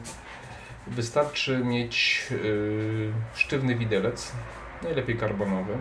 wystarczy 0.88 1.58
mieć 1.58 2.28
yy, 2.32 3.14
sztywny 3.34 3.76
widelec, 3.76 4.32
najlepiej 4.84 5.18
karbonowy. 5.18 5.74
Y, 5.74 5.78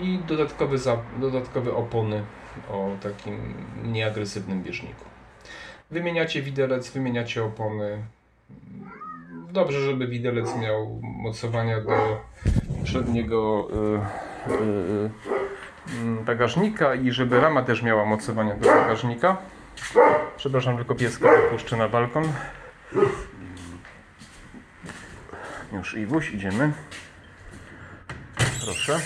I 0.00 0.18
dodatkowe, 0.18 0.78
za, 0.78 0.96
dodatkowe 1.20 1.74
opony 1.74 2.24
o 2.70 2.90
takim 3.02 3.54
nieagresywnym 3.84 4.62
bieżniku. 4.62 5.04
Wymieniacie 5.90 6.42
widelec, 6.42 6.90
wymieniacie 6.90 7.44
opony. 7.44 8.04
Dobrze, 9.52 9.80
żeby 9.80 10.06
widelec 10.06 10.56
miał 10.56 11.00
mocowania 11.02 11.80
do 11.80 12.20
przedniego 12.84 13.68
yy, 14.48 14.56
yy, 14.56 15.39
bagażnika 16.24 16.94
i 16.94 17.12
żeby 17.12 17.40
rama 17.40 17.62
też 17.62 17.82
miała 17.82 18.04
mocowania 18.04 18.54
do 18.54 18.66
bagażnika. 18.66 19.36
Przepraszam, 20.36 20.76
tylko 20.76 20.94
pieska 20.94 21.28
wypuszczę 21.36 21.76
na 21.76 21.88
balkon. 21.88 22.32
Już 25.72 25.94
Iwuś, 25.94 26.30
idziemy. 26.30 26.72
Proszę. 28.64 29.00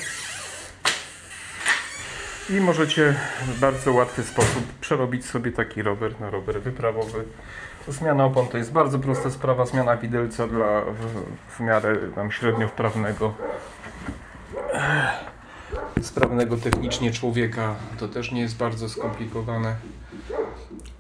I 2.51 2.61
możecie 2.61 3.15
w 3.43 3.61
bardzo 3.61 3.93
łatwy 3.93 4.23
sposób 4.23 4.65
przerobić 4.81 5.27
sobie 5.27 5.53
taki 5.53 5.83
rower 5.83 6.21
na 6.21 6.31
rower 6.31 6.61
wyprawowy. 6.61 7.25
Zmiana 7.89 8.25
opon 8.25 8.49
to 8.49 8.59
jest 8.59 8.73
bardzo 8.73 8.99
prosta 8.99 9.31
sprawa. 9.31 9.67
Zmiana 9.67 9.97
widelca 9.97 10.47
dla 10.47 10.81
w, 10.81 11.25
w 11.57 11.61
miarę 11.61 11.97
tam 12.15 12.33
średnio 12.33 12.69
wprawnego 12.69 13.35
sprawnego 16.03 16.57
technicznie 16.57 17.11
człowieka 17.11 17.75
to 17.99 18.09
też 18.09 18.33
nie 18.33 18.41
jest 18.41 18.57
bardzo 18.57 18.89
skomplikowane. 18.89 19.77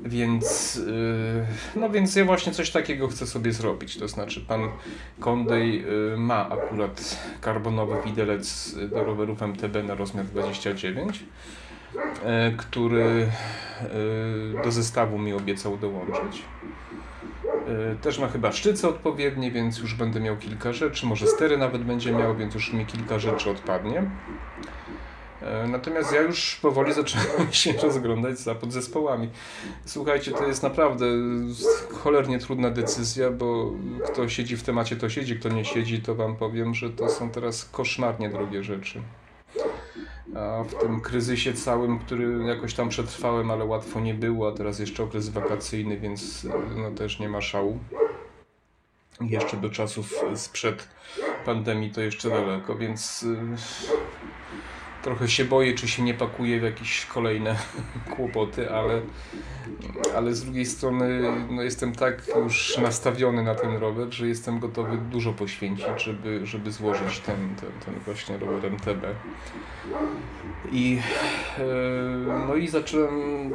Więc, 0.00 0.74
yy, 0.76 1.80
no 1.80 1.90
więc 1.90 2.16
ja 2.16 2.24
właśnie 2.24 2.52
coś 2.52 2.70
takiego 2.70 3.08
chcę 3.08 3.26
sobie 3.26 3.52
zrobić. 3.52 3.96
To 3.98 4.08
znaczy, 4.08 4.40
pan 4.40 4.68
Kondej 5.20 5.82
yy, 5.82 6.16
ma 6.16 6.48
akurat 6.48 7.18
karbonowy 7.40 7.96
widelec 8.04 8.76
do 8.90 9.04
rowerów 9.04 9.42
MTB 9.42 9.82
na 9.84 9.94
rozmiar 9.94 10.24
29, 10.24 11.24
yy, 12.02 12.56
który 12.56 13.30
do 14.64 14.72
zestawu 14.72 15.18
mi 15.18 15.32
obiecał 15.32 15.76
dołączyć. 15.76 16.42
Też 18.02 18.18
ma 18.18 18.28
chyba 18.28 18.52
szczyce 18.52 18.88
odpowiednie, 18.88 19.50
więc 19.50 19.78
już 19.78 19.94
będę 19.94 20.20
miał 20.20 20.36
kilka 20.36 20.72
rzeczy. 20.72 21.06
Może 21.06 21.26
stery 21.26 21.58
nawet 21.58 21.82
będzie 21.82 22.12
miał, 22.12 22.36
więc 22.36 22.54
już 22.54 22.72
mi 22.72 22.86
kilka 22.86 23.18
rzeczy 23.18 23.50
odpadnie. 23.50 24.02
E, 25.44 25.66
natomiast 25.68 26.12
ja 26.12 26.20
już 26.20 26.56
powoli 26.56 26.92
zacząłem 26.92 27.52
się 27.52 27.72
rozglądać 27.82 28.38
za 28.38 28.54
podzespołami. 28.54 29.28
Słuchajcie, 29.84 30.32
to 30.32 30.46
jest 30.46 30.62
naprawdę 30.62 31.06
cholernie 31.92 32.38
trudna 32.38 32.70
decyzja, 32.70 33.30
bo 33.30 33.72
kto 34.06 34.28
siedzi 34.28 34.56
w 34.56 34.62
temacie, 34.62 34.96
to 34.96 35.08
siedzi, 35.08 35.38
kto 35.38 35.48
nie 35.48 35.64
siedzi, 35.64 36.02
to 36.02 36.14
wam 36.14 36.36
powiem, 36.36 36.74
że 36.74 36.90
to 36.90 37.08
są 37.08 37.30
teraz 37.30 37.64
koszmarnie 37.64 38.30
drogie 38.30 38.64
rzeczy. 38.64 39.02
A 40.36 40.64
w 40.64 40.74
tym 40.74 41.00
kryzysie 41.00 41.52
całym, 41.52 41.98
który 41.98 42.44
jakoś 42.44 42.74
tam 42.74 42.88
przetrwałem, 42.88 43.50
ale 43.50 43.64
łatwo 43.64 44.00
nie 44.00 44.14
było, 44.14 44.48
a 44.48 44.52
teraz 44.52 44.78
jeszcze 44.78 45.02
okres 45.02 45.28
wakacyjny, 45.28 45.98
więc 45.98 46.46
no 46.76 46.90
też 46.90 47.18
nie 47.18 47.28
ma 47.28 47.40
szału. 47.40 47.78
Jeszcze 49.20 49.56
do 49.56 49.70
czasów 49.70 50.14
sprzed 50.34 50.88
pandemii 51.44 51.90
to 51.90 52.00
jeszcze 52.00 52.30
daleko, 52.30 52.74
więc 52.76 53.22
y, 53.22 53.36
trochę 55.04 55.28
się 55.28 55.44
boję, 55.44 55.75
czy 55.75 55.88
się 55.88 56.02
nie 56.02 56.14
pakuje 56.14 56.61
w 56.61 56.62
jakieś 56.62 57.06
kolejne 57.06 57.56
kłopoty, 58.16 58.70
ale, 58.70 59.00
ale 60.16 60.34
z 60.34 60.44
drugiej 60.44 60.66
strony 60.66 61.23
no 61.50 61.62
jestem 61.62 61.92
tak 61.92 62.23
już 62.37 62.78
nastawiony 62.78 63.42
na 63.42 63.54
ten 63.54 63.76
rower, 63.76 64.12
że 64.12 64.28
jestem 64.28 64.58
gotowy 64.58 64.96
dużo 64.96 65.32
poświęcić, 65.32 65.87
żeby, 66.04 66.46
żeby 66.46 66.73
złożyć 66.73 67.20
ten, 67.20 67.37
ten, 67.37 67.70
ten 67.84 67.94
właśnie 68.04 68.38
rower 68.38 68.73
MTB. 68.73 69.06
I, 70.73 70.99
e, 71.58 71.64
no 72.49 72.54
i 72.54 72.68
zacząłem, 72.68 73.50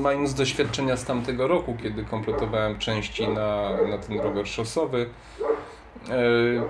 mając 0.00 0.34
doświadczenia 0.34 0.96
z 0.96 1.04
tamtego 1.04 1.48
roku, 1.48 1.76
kiedy 1.82 2.04
kompletowałem 2.04 2.78
części 2.78 3.28
na, 3.28 3.70
na 3.90 3.98
ten 3.98 4.20
rower 4.20 4.48
szosowy, 4.48 5.06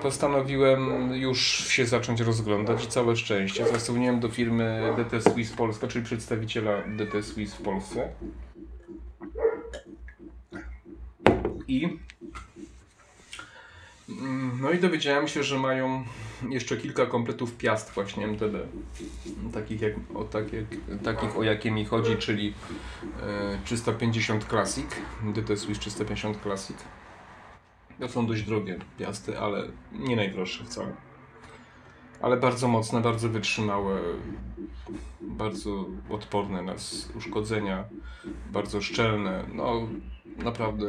postanowiłem 0.02 1.12
już 1.14 1.40
się 1.68 1.86
zacząć 1.86 2.20
rozglądać 2.20 2.84
i 2.84 2.88
całe 2.88 3.16
szczęście. 3.16 3.66
Zadzwoniłem 3.66 4.20
do 4.20 4.28
firmy 4.28 4.94
DT 4.96 5.32
Swiss 5.32 5.52
Polska, 5.52 5.88
czyli 5.88 6.04
przedstawiciela 6.04 6.82
DT 6.82 7.22
Swiss 7.22 7.54
w 7.54 7.62
Polsce. 7.62 8.08
I 11.68 11.98
no 14.60 14.70
i 14.70 14.78
dowiedziałem 14.78 15.28
się, 15.28 15.42
że 15.42 15.58
mają 15.58 16.04
jeszcze 16.50 16.76
kilka 16.76 17.06
kompletów 17.06 17.56
piast 17.56 17.90
właśnie 17.94 18.26
MTB. 18.26 18.54
Takich, 19.52 19.80
jak, 19.80 19.92
o, 20.14 20.24
tak 20.24 20.52
jak, 20.52 20.64
takich 21.04 21.36
o 21.36 21.42
jakie 21.42 21.70
mi 21.70 21.84
chodzi, 21.84 22.16
czyli 22.16 22.54
e, 23.22 23.58
350 23.64 24.44
Classic, 24.44 24.86
DT 25.34 25.56
Swiss 25.56 25.78
350 25.78 26.42
Classic 26.42 26.76
są 28.08 28.26
dość 28.26 28.42
drogie 28.42 28.78
piasty, 28.98 29.38
ale 29.38 29.62
nie 29.92 30.16
najdroższe 30.16 30.64
wcale. 30.64 30.92
Ale 32.20 32.36
bardzo 32.36 32.68
mocne, 32.68 33.00
bardzo 33.00 33.28
wytrzymałe, 33.28 34.00
bardzo 35.20 35.86
odporne 36.10 36.62
na 36.62 36.74
uszkodzenia, 37.16 37.84
bardzo 38.52 38.80
szczelne. 38.80 39.44
No, 39.54 39.86
naprawdę 40.36 40.86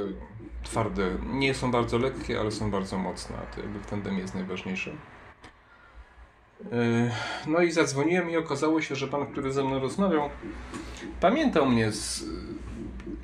twarde. 0.63 1.17
Nie 1.25 1.53
są 1.53 1.72
bardzo 1.72 1.98
lekkie, 1.98 2.39
ale 2.39 2.51
są 2.51 2.72
bardzo 2.72 2.98
mocne, 2.98 3.36
a 3.38 3.55
to 3.55 3.62
jakby 3.62 3.79
w 3.79 3.86
tandemie 3.86 4.20
jest 4.20 4.36
najważniejsze. 4.36 4.91
Yy, 6.72 7.12
no 7.48 7.62
i 7.62 7.72
zadzwoniłem 7.72 8.29
i 8.29 8.38
okazało 8.38 8.82
się, 8.82 8.96
że 8.96 9.08
pan, 9.08 9.25
który 9.25 9.51
ze 9.51 9.63
mną 9.63 9.79
rozmawiał, 9.79 10.29
pamiętał 11.20 11.65
mnie 11.65 11.91
z 11.91 12.25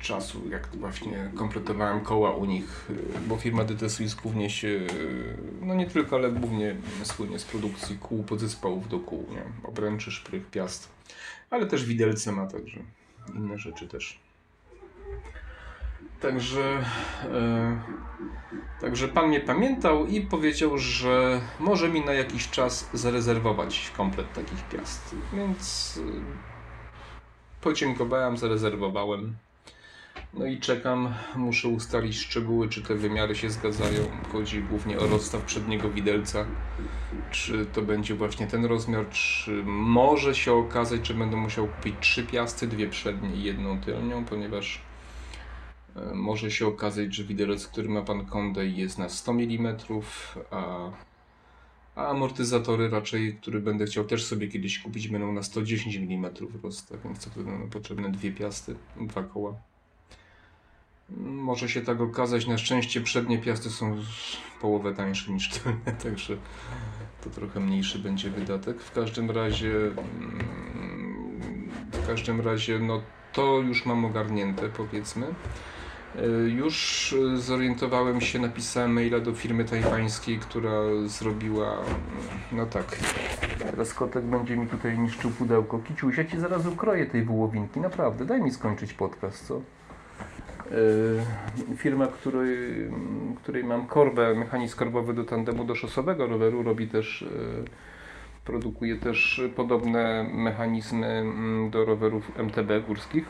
czasu, 0.00 0.48
jak 0.50 0.68
właśnie 0.76 1.30
kompletowałem 1.34 2.00
koła 2.00 2.30
u 2.36 2.44
nich, 2.44 2.90
y, 2.90 3.28
bo 3.28 3.36
firma 3.36 3.64
DT 3.64 3.90
Swiss 3.90 4.14
głównie 4.14 4.50
się, 4.50 4.68
y, 4.68 5.36
no 5.62 5.74
nie 5.74 5.86
tylko, 5.86 6.16
ale 6.16 6.32
głównie 6.32 6.76
słynie 7.02 7.38
z 7.38 7.44
produkcji 7.44 7.98
kół, 7.98 8.22
podzespołów 8.22 8.88
do 8.88 9.00
kół, 9.00 9.26
nie? 9.30 9.68
obręczy, 9.68 10.10
szprych, 10.10 10.50
piast, 10.50 10.88
ale 11.50 11.66
też 11.66 11.84
widelce 11.84 12.32
ma, 12.32 12.46
także 12.46 12.80
inne 13.34 13.58
rzeczy 13.58 13.88
też. 13.88 14.20
Także, 16.20 16.84
e, 17.24 17.80
także 18.80 19.08
pan 19.08 19.28
mnie 19.28 19.40
pamiętał 19.40 20.06
i 20.06 20.20
powiedział, 20.20 20.78
że 20.78 21.40
może 21.60 21.88
mi 21.88 22.04
na 22.04 22.12
jakiś 22.12 22.50
czas 22.50 22.90
zarezerwować 22.92 23.92
komplet 23.96 24.32
takich 24.32 24.68
piast. 24.68 25.14
Więc 25.32 25.98
e, 25.98 27.60
podziękowałem, 27.60 28.36
zarezerwowałem. 28.36 29.36
No 30.34 30.46
i 30.46 30.58
czekam, 30.58 31.14
muszę 31.36 31.68
ustalić 31.68 32.18
szczegóły, 32.18 32.68
czy 32.68 32.82
te 32.82 32.94
wymiary 32.94 33.36
się 33.36 33.50
zgadzają. 33.50 34.02
Chodzi 34.32 34.62
głównie 34.62 34.98
o 34.98 35.06
rozstaw 35.06 35.42
przedniego 35.42 35.90
widelca. 35.90 36.46
Czy 37.30 37.66
to 37.66 37.82
będzie 37.82 38.14
właśnie 38.14 38.46
ten 38.46 38.64
rozmiar, 38.64 39.08
czy 39.08 39.62
może 39.64 40.34
się 40.34 40.52
okazać, 40.52 41.06
że 41.06 41.14
będę 41.14 41.36
musiał 41.36 41.68
kupić 41.68 41.94
trzy 42.00 42.26
piasty, 42.26 42.66
dwie 42.66 42.88
przednie 42.88 43.34
i 43.34 43.42
jedną 43.42 43.80
tylnią, 43.80 44.24
ponieważ 44.24 44.82
e, 45.96 46.14
może 46.14 46.50
się 46.50 46.66
okazać, 46.66 47.14
że 47.14 47.24
widelec, 47.24 47.66
który 47.66 47.88
ma 47.88 48.02
pan 48.02 48.26
Kondej 48.26 48.76
jest 48.76 48.98
na 48.98 49.08
100 49.08 49.32
mm, 49.32 49.76
a, 50.50 50.90
a 51.94 52.06
amortyzatory 52.06 52.90
raczej, 52.90 53.34
które 53.34 53.60
będę 53.60 53.86
chciał 53.86 54.04
też 54.04 54.24
sobie 54.24 54.48
kiedyś 54.48 54.78
kupić, 54.78 55.08
będą 55.08 55.32
na 55.32 55.42
110 55.42 55.96
mm 55.96 56.30
rozstaw, 56.62 57.02
więc 57.04 57.24
to 57.24 57.40
będą 57.40 57.70
potrzebne 57.70 58.12
dwie 58.12 58.32
piasty, 58.32 58.76
dwa 59.00 59.22
koła. 59.22 59.69
Może 61.18 61.68
się 61.68 61.80
tak 61.80 62.00
okazać. 62.00 62.46
Na 62.46 62.58
szczęście 62.58 63.00
przednie 63.00 63.38
piasty 63.38 63.70
są 63.70 63.96
połowę 64.60 64.94
tańsze 64.94 65.32
niż 65.32 65.48
tylne, 65.48 65.92
także 66.04 66.36
to 67.24 67.30
trochę 67.30 67.60
mniejszy 67.60 67.98
będzie 67.98 68.30
wydatek. 68.30 68.80
W 68.80 68.92
każdym 68.92 69.30
razie, 69.30 69.72
mm, 69.76 71.68
w 71.92 72.06
każdym 72.06 72.40
razie, 72.40 72.78
no 72.78 73.02
to 73.32 73.58
już 73.58 73.86
mam 73.86 74.04
ogarnięte, 74.04 74.68
powiedzmy. 74.68 75.26
E, 76.16 76.26
już 76.48 77.14
zorientowałem 77.34 78.20
się, 78.20 78.38
napisałem 78.38 78.92
maila 78.92 79.20
do 79.20 79.34
firmy 79.34 79.64
tajwańskiej, 79.64 80.38
która 80.38 80.70
zrobiła. 81.06 81.78
No 82.52 82.66
tak. 82.66 82.98
Teraz 83.58 83.94
kotek 83.94 84.24
będzie 84.24 84.56
mi 84.56 84.66
tutaj 84.66 84.98
niszczył 84.98 85.30
pudełko. 85.30 85.78
Kiciuś, 85.78 86.18
ja 86.18 86.24
ci 86.24 86.40
zaraz 86.40 86.66
ukroję 86.66 87.06
tej 87.06 87.24
wołowinki. 87.24 87.80
Naprawdę, 87.80 88.24
daj 88.24 88.42
mi 88.42 88.50
skończyć 88.50 88.92
podcast, 88.92 89.46
co? 89.46 89.60
E, 90.70 91.76
firma, 91.76 92.06
której, 92.06 92.56
której 93.42 93.64
mam 93.64 93.86
korbę, 93.86 94.34
mechanizm 94.34 94.78
korbowy 94.78 95.14
do 95.14 95.24
tandemu 95.24 95.64
do 95.64 95.74
szosowego 95.74 96.26
roweru, 96.26 96.62
robi 96.62 96.86
też, 96.86 97.22
e, 97.22 97.26
produkuje 98.44 98.96
też 98.96 99.42
podobne 99.56 100.30
mechanizmy 100.32 101.06
mm, 101.06 101.70
do 101.70 101.84
rowerów 101.84 102.32
MTB 102.38 102.86
górskich. 102.86 103.24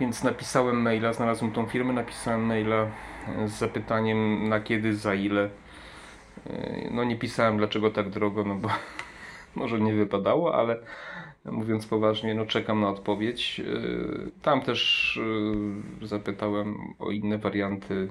Więc 0.00 0.24
napisałem 0.24 0.82
maila, 0.82 1.12
znalazłem 1.12 1.52
tą 1.52 1.66
firmę, 1.66 1.92
napisałem 1.92 2.46
maila 2.46 2.86
z 3.46 3.52
zapytaniem 3.52 4.48
na 4.48 4.60
kiedy, 4.60 4.96
za 4.96 5.14
ile. 5.14 5.50
No 6.90 7.04
nie 7.04 7.16
pisałem 7.16 7.56
dlaczego 7.56 7.90
tak 7.90 8.10
drogo, 8.10 8.44
no 8.44 8.54
bo 8.54 8.68
może 9.58 9.80
nie 9.80 9.94
wypadało, 9.94 10.54
ale 10.54 10.76
mówiąc 11.44 11.86
poważnie, 11.86 12.34
no 12.34 12.46
czekam 12.46 12.80
na 12.80 12.88
odpowiedź. 12.88 13.60
Y, 13.60 14.30
tam 14.42 14.60
też 14.60 15.16
y, 16.02 16.06
zapytałem 16.06 16.94
o 16.98 17.10
inne 17.10 17.38
warianty 17.38 18.08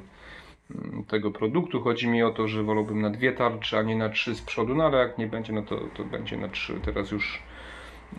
mm, 0.72 1.04
tego 1.04 1.32
produktu. 1.32 1.82
Chodzi 1.82 2.08
mi 2.08 2.24
o 2.24 2.32
to, 2.32 2.48
że 2.48 2.64
wolałbym 2.64 3.02
na 3.02 3.10
dwie 3.10 3.32
tarcze, 3.32 3.80
a 3.80 3.82
nie 3.82 3.96
na 3.96 4.10
trzy 4.10 4.36
z 4.36 4.42
przodu, 4.42 4.76
no 4.76 4.84
ale 4.84 4.98
jak 4.98 5.18
nie 5.18 5.28
będzie, 5.28 5.54
no 5.54 5.62
to, 5.62 5.80
to 5.96 6.04
będzie 6.04 6.38
na 6.38 6.48
trzy. 6.48 6.80
Teraz 6.86 7.12
już 7.12 7.44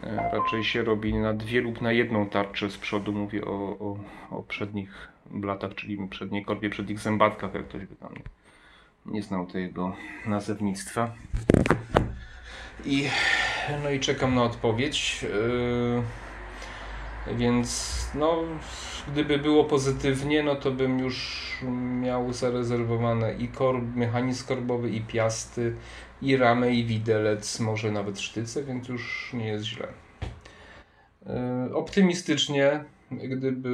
e, 0.02 0.30
raczej 0.32 0.64
się 0.64 0.82
robi 0.84 1.14
na 1.14 1.34
dwie 1.34 1.60
lub 1.60 1.80
na 1.80 1.92
jedną 1.92 2.26
tarczę 2.26 2.70
z 2.70 2.78
przodu. 2.78 3.12
Mówię 3.12 3.44
o, 3.44 3.78
o, 3.78 3.98
o 4.30 4.42
przednich 4.42 5.08
blatach, 5.30 5.74
czyli 5.74 6.08
przedniej 6.08 6.44
korbie, 6.44 6.70
przednich 6.70 6.98
zębatkach, 6.98 7.54
jak 7.54 7.68
ktoś 7.68 7.86
by 7.86 7.96
tam 7.96 8.14
nie 9.06 9.22
znał 9.22 9.46
tego 9.46 9.96
nazewnictwa. 10.26 11.10
I, 12.84 13.08
no 13.82 13.90
i 13.90 14.00
czekam 14.00 14.34
na 14.34 14.42
odpowiedź. 14.42 15.22
Yy, 15.22 16.02
więc 17.36 17.98
no, 18.14 18.44
gdyby 19.12 19.38
było 19.38 19.64
pozytywnie, 19.64 20.42
no 20.42 20.56
to 20.56 20.70
bym 20.70 20.98
już 20.98 21.48
miał 22.00 22.32
zarezerwowane 22.32 23.34
i 23.34 23.48
korb, 23.48 23.84
mechanizm 23.94 24.46
korbowy, 24.46 24.90
i 24.90 25.00
piasty, 25.00 25.74
i 26.22 26.36
ramę, 26.36 26.74
i 26.74 26.84
widelec, 26.84 27.60
może 27.60 27.92
nawet 27.92 28.20
sztyce, 28.20 28.64
więc 28.64 28.88
już 28.88 29.30
nie 29.32 29.46
jest 29.46 29.64
źle. 29.64 29.88
Yy, 31.26 31.74
optymistycznie, 31.74 32.84
gdyby 33.10 33.70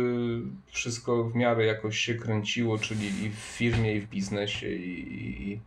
wszystko 0.66 1.24
w 1.24 1.34
miarę 1.34 1.64
jakoś 1.64 1.98
się 1.98 2.14
kręciło, 2.14 2.78
czyli 2.78 3.24
i 3.24 3.30
w 3.30 3.38
firmie, 3.38 3.94
i 3.94 4.00
w 4.00 4.08
biznesie, 4.08 4.70
i, 4.70 5.52
i 5.52 5.60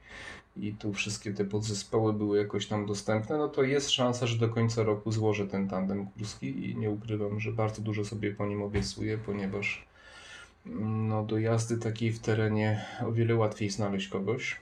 i 0.61 0.73
tu 0.73 0.93
wszystkie 0.93 1.33
te 1.33 1.45
podzespoły 1.45 2.13
były 2.13 2.37
jakoś 2.37 2.67
tam 2.67 2.85
dostępne, 2.85 3.37
no 3.37 3.47
to 3.49 3.63
jest 3.63 3.89
szansa, 3.89 4.27
że 4.27 4.37
do 4.37 4.49
końca 4.49 4.83
roku 4.83 5.11
złożę 5.11 5.47
ten 5.47 5.67
tandem 5.67 6.07
górski 6.17 6.69
i 6.69 6.75
nie 6.75 6.91
ukrywam, 6.91 7.39
że 7.39 7.51
bardzo 7.51 7.81
dużo 7.81 8.05
sobie 8.05 8.31
po 8.31 8.45
nim 8.45 8.61
obiecuję, 8.61 9.17
ponieważ 9.17 9.85
no, 11.09 11.23
do 11.23 11.39
jazdy 11.39 11.77
takiej 11.77 12.11
w 12.11 12.19
terenie 12.19 12.85
o 13.07 13.11
wiele 13.11 13.35
łatwiej 13.35 13.69
znaleźć 13.69 14.07
kogoś. 14.07 14.57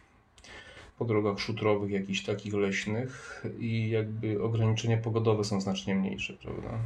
po 0.97 1.05
drogach 1.05 1.39
szutrowych, 1.39 1.91
jakichś 1.91 2.23
takich 2.23 2.53
leśnych 2.53 3.43
i 3.59 3.89
jakby 3.89 4.43
ograniczenia 4.43 4.97
pogodowe 4.97 5.43
są 5.43 5.61
znacznie 5.61 5.95
mniejsze, 5.95 6.33
prawda? 6.33 6.79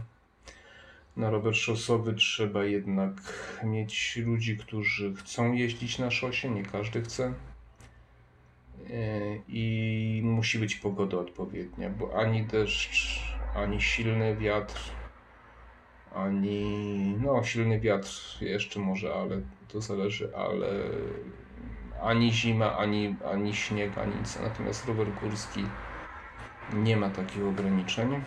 Na 1.17 1.29
rower 1.29 1.55
szosowy 1.55 2.13
trzeba 2.13 2.65
jednak 2.65 3.13
mieć 3.63 4.17
ludzi, 4.25 4.57
którzy 4.57 5.13
chcą 5.15 5.53
jeździć 5.53 5.99
na 5.99 6.11
szosie, 6.11 6.49
nie 6.49 6.63
każdy 6.63 7.01
chce. 7.01 7.33
I 9.47 10.21
musi 10.23 10.59
być 10.59 10.75
pogoda 10.75 11.17
odpowiednia, 11.17 11.89
bo 11.89 12.19
ani 12.19 12.43
deszcz, 12.43 13.21
ani 13.55 13.81
silny 13.81 14.35
wiatr, 14.35 14.91
ani 16.15 17.15
no 17.21 17.43
silny 17.43 17.79
wiatr 17.79 18.37
jeszcze 18.41 18.79
może, 18.79 19.13
ale 19.13 19.41
to 19.67 19.81
zależy, 19.81 20.35
ale 20.35 20.67
ani 22.01 22.33
zima, 22.33 22.77
ani, 22.77 23.15
ani 23.33 23.55
śnieg, 23.55 23.97
ani 23.97 24.15
nic. 24.15 24.39
Natomiast 24.39 24.87
rower 24.87 25.07
górski 25.21 25.65
nie 26.73 26.97
ma 26.97 27.09
takich 27.09 27.45
ograniczeń. 27.45 28.21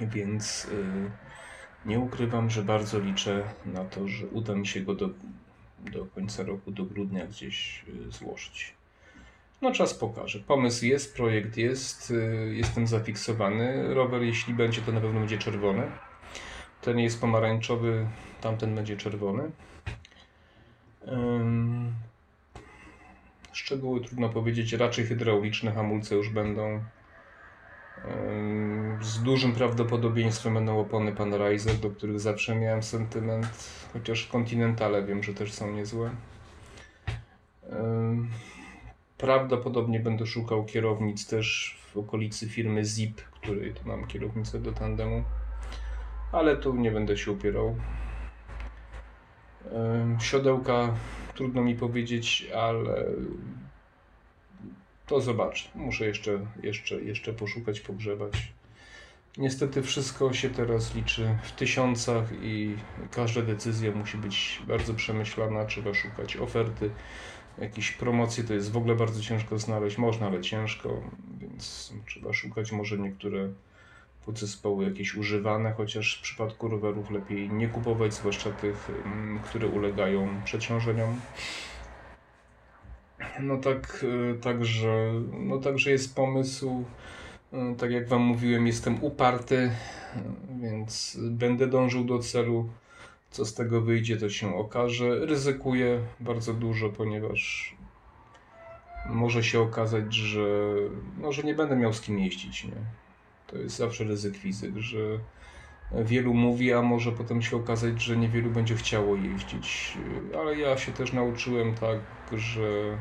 Więc 0.00 0.64
yy, 0.64 1.10
nie 1.86 1.98
ukrywam, 1.98 2.50
że 2.50 2.62
bardzo 2.62 2.98
liczę 2.98 3.42
na 3.66 3.84
to, 3.84 4.08
że 4.08 4.26
uda 4.26 4.54
mi 4.54 4.66
się 4.66 4.80
go 4.80 4.94
do, 4.94 5.10
do 5.92 6.06
końca 6.06 6.42
roku, 6.42 6.70
do 6.70 6.84
grudnia 6.84 7.26
gdzieś 7.26 7.84
yy, 7.88 8.10
złożyć. 8.10 8.74
No 9.62 9.72
czas 9.72 9.94
pokaże. 9.94 10.38
Pomysł 10.38 10.86
jest, 10.86 11.16
projekt 11.16 11.56
jest, 11.56 12.10
yy, 12.10 12.54
jestem 12.54 12.86
zafiksowany. 12.86 13.94
Rower, 13.94 14.22
jeśli 14.22 14.54
będzie, 14.54 14.82
to 14.82 14.92
na 14.92 15.00
pewno 15.00 15.20
będzie 15.20 15.38
czerwony. 15.38 15.90
Ten 16.80 16.98
jest 16.98 17.20
pomarańczowy, 17.20 18.06
tamten 18.40 18.74
będzie 18.74 18.96
czerwony. 18.96 19.50
Szczegóły 23.52 24.00
trudno 24.00 24.28
powiedzieć, 24.28 24.72
raczej 24.72 25.06
hydrauliczne 25.06 25.72
hamulce 25.72 26.14
już 26.14 26.28
będą. 26.28 26.84
Z 29.02 29.22
dużym 29.22 29.52
prawdopodobieństwem 29.52 30.54
będą 30.54 30.80
opony 30.80 31.12
Panriser, 31.12 31.76
do 31.76 31.90
których 31.90 32.20
zawsze 32.20 32.54
miałem 32.54 32.82
sentyment, 32.82 33.46
chociaż 33.92 34.26
Continentale 34.26 35.02
wiem, 35.02 35.22
że 35.22 35.34
też 35.34 35.52
są 35.52 35.72
niezłe. 35.72 36.10
Prawdopodobnie 39.18 40.00
będę 40.00 40.26
szukał 40.26 40.64
kierownic 40.64 41.26
też 41.26 41.78
w 41.92 41.96
okolicy 41.96 42.48
firmy 42.48 42.84
Zip, 42.84 43.20
której 43.20 43.74
tu 43.74 43.88
mam 43.88 44.06
kierownicę 44.06 44.58
do 44.58 44.72
tandemu, 44.72 45.24
ale 46.32 46.56
tu 46.56 46.74
nie 46.74 46.90
będę 46.90 47.16
się 47.16 47.32
upierał. 47.32 47.76
Siodełka 50.20 50.94
trudno 51.34 51.62
mi 51.62 51.74
powiedzieć, 51.74 52.46
ale 52.56 53.04
to 55.06 55.20
zobaczę. 55.20 55.68
Muszę 55.74 56.06
jeszcze, 56.06 56.38
jeszcze, 56.62 57.02
jeszcze 57.02 57.32
poszukać, 57.32 57.80
pogrzebać. 57.80 58.52
Niestety 59.38 59.82
wszystko 59.82 60.32
się 60.32 60.50
teraz 60.50 60.94
liczy 60.94 61.38
w 61.42 61.52
tysiącach 61.52 62.24
i 62.42 62.76
każda 63.10 63.42
decyzja 63.42 63.92
musi 63.92 64.16
być 64.16 64.62
bardzo 64.68 64.94
przemyślana. 64.94 65.64
Trzeba 65.64 65.94
szukać 65.94 66.36
oferty, 66.36 66.90
jakieś 67.58 67.92
promocje. 67.92 68.44
To 68.44 68.54
jest 68.54 68.72
w 68.72 68.76
ogóle 68.76 68.94
bardzo 68.94 69.20
ciężko 69.20 69.58
znaleźć. 69.58 69.98
Można, 69.98 70.26
ale 70.26 70.40
ciężko, 70.40 71.02
więc 71.38 71.92
trzeba 72.06 72.32
szukać 72.32 72.72
może 72.72 72.98
niektóre 72.98 73.48
podzespoły 74.26 74.84
jakieś 74.84 75.14
używane, 75.14 75.72
chociaż 75.72 76.18
w 76.18 76.22
przypadku 76.22 76.68
rowerów 76.68 77.10
lepiej 77.10 77.50
nie 77.50 77.68
kupować, 77.68 78.14
zwłaszcza 78.14 78.50
tych, 78.50 78.90
mm, 79.04 79.38
które 79.38 79.66
ulegają 79.66 80.28
przeciążeniom. 80.44 81.20
No 83.40 83.56
tak, 83.56 84.04
y, 84.34 84.38
także, 84.40 85.12
no 85.32 85.58
także 85.58 85.90
jest 85.90 86.16
pomysł. 86.16 86.84
Y, 87.52 87.76
tak 87.78 87.90
jak 87.90 88.08
Wam 88.08 88.22
mówiłem, 88.22 88.66
jestem 88.66 89.04
uparty, 89.04 89.56
y, 89.56 89.70
więc 90.62 91.18
będę 91.20 91.66
dążył 91.66 92.04
do 92.04 92.18
celu. 92.18 92.68
Co 93.34 93.44
z 93.44 93.54
tego 93.54 93.80
wyjdzie, 93.80 94.16
to 94.16 94.30
się 94.30 94.56
okaże. 94.56 95.26
Ryzykuję 95.26 96.00
bardzo 96.20 96.54
dużo, 96.54 96.90
ponieważ 96.90 97.74
może 99.10 99.44
się 99.44 99.60
okazać, 99.60 100.14
że, 100.14 100.74
no, 101.20 101.32
że 101.32 101.42
nie 101.42 101.54
będę 101.54 101.76
miał 101.76 101.92
z 101.92 102.00
kim 102.00 102.18
jeździć. 102.18 102.64
Nie? 102.64 102.76
To 103.46 103.58
jest 103.58 103.76
zawsze 103.76 104.04
ryzyk 104.04 104.36
fizyk, 104.36 104.76
że 104.76 104.98
wielu 105.92 106.34
mówi, 106.34 106.72
a 106.72 106.82
może 106.82 107.12
potem 107.12 107.42
się 107.42 107.56
okazać, 107.56 108.02
że 108.02 108.16
niewielu 108.16 108.50
będzie 108.50 108.74
chciało 108.74 109.16
jeździć. 109.16 109.98
Ale 110.40 110.58
ja 110.58 110.76
się 110.76 110.92
też 110.92 111.12
nauczyłem 111.12 111.74
tak, 111.74 111.98
że 112.32 112.98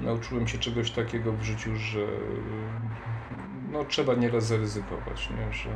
nauczyłem 0.00 0.48
się 0.48 0.58
czegoś 0.58 0.90
takiego 0.90 1.32
w 1.32 1.42
życiu, 1.42 1.76
że 1.76 2.06
no, 3.72 3.84
trzeba 3.84 4.14
nieraz 4.14 4.46
zaryzykować, 4.46 5.30
nie? 5.30 5.52
że 5.52 5.70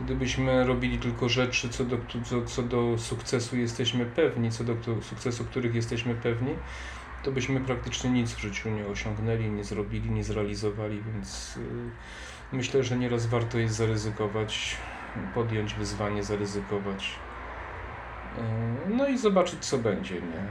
gdybyśmy 0.00 0.64
robili 0.64 0.98
tylko 0.98 1.28
rzeczy, 1.28 1.68
co 1.68 1.84
do, 1.84 1.98
co, 2.24 2.42
co 2.42 2.62
do 2.62 2.98
sukcesu 2.98 3.56
jesteśmy 3.56 4.06
pewni, 4.06 4.50
co 4.50 4.64
do 4.64 5.02
sukcesu, 5.02 5.44
których 5.44 5.74
jesteśmy 5.74 6.14
pewni, 6.14 6.54
to 7.24 7.32
byśmy 7.32 7.60
praktycznie 7.60 8.10
nic 8.10 8.32
w 8.32 8.40
życiu 8.40 8.70
nie 8.70 8.86
osiągnęli, 8.86 9.50
nie 9.50 9.64
zrobili, 9.64 10.10
nie 10.10 10.24
zrealizowali, 10.24 11.02
więc 11.02 11.56
y, 11.56 11.60
myślę, 12.56 12.82
że 12.82 12.96
nieraz 12.96 13.26
warto 13.26 13.58
jest 13.58 13.74
zaryzykować, 13.74 14.76
podjąć 15.34 15.74
wyzwanie, 15.74 16.22
zaryzykować. 16.22 17.20
Y, 18.38 18.40
no 18.96 19.08
i 19.08 19.18
zobaczyć, 19.18 19.64
co 19.64 19.78
będzie. 19.78 20.14
Nie? 20.14 20.42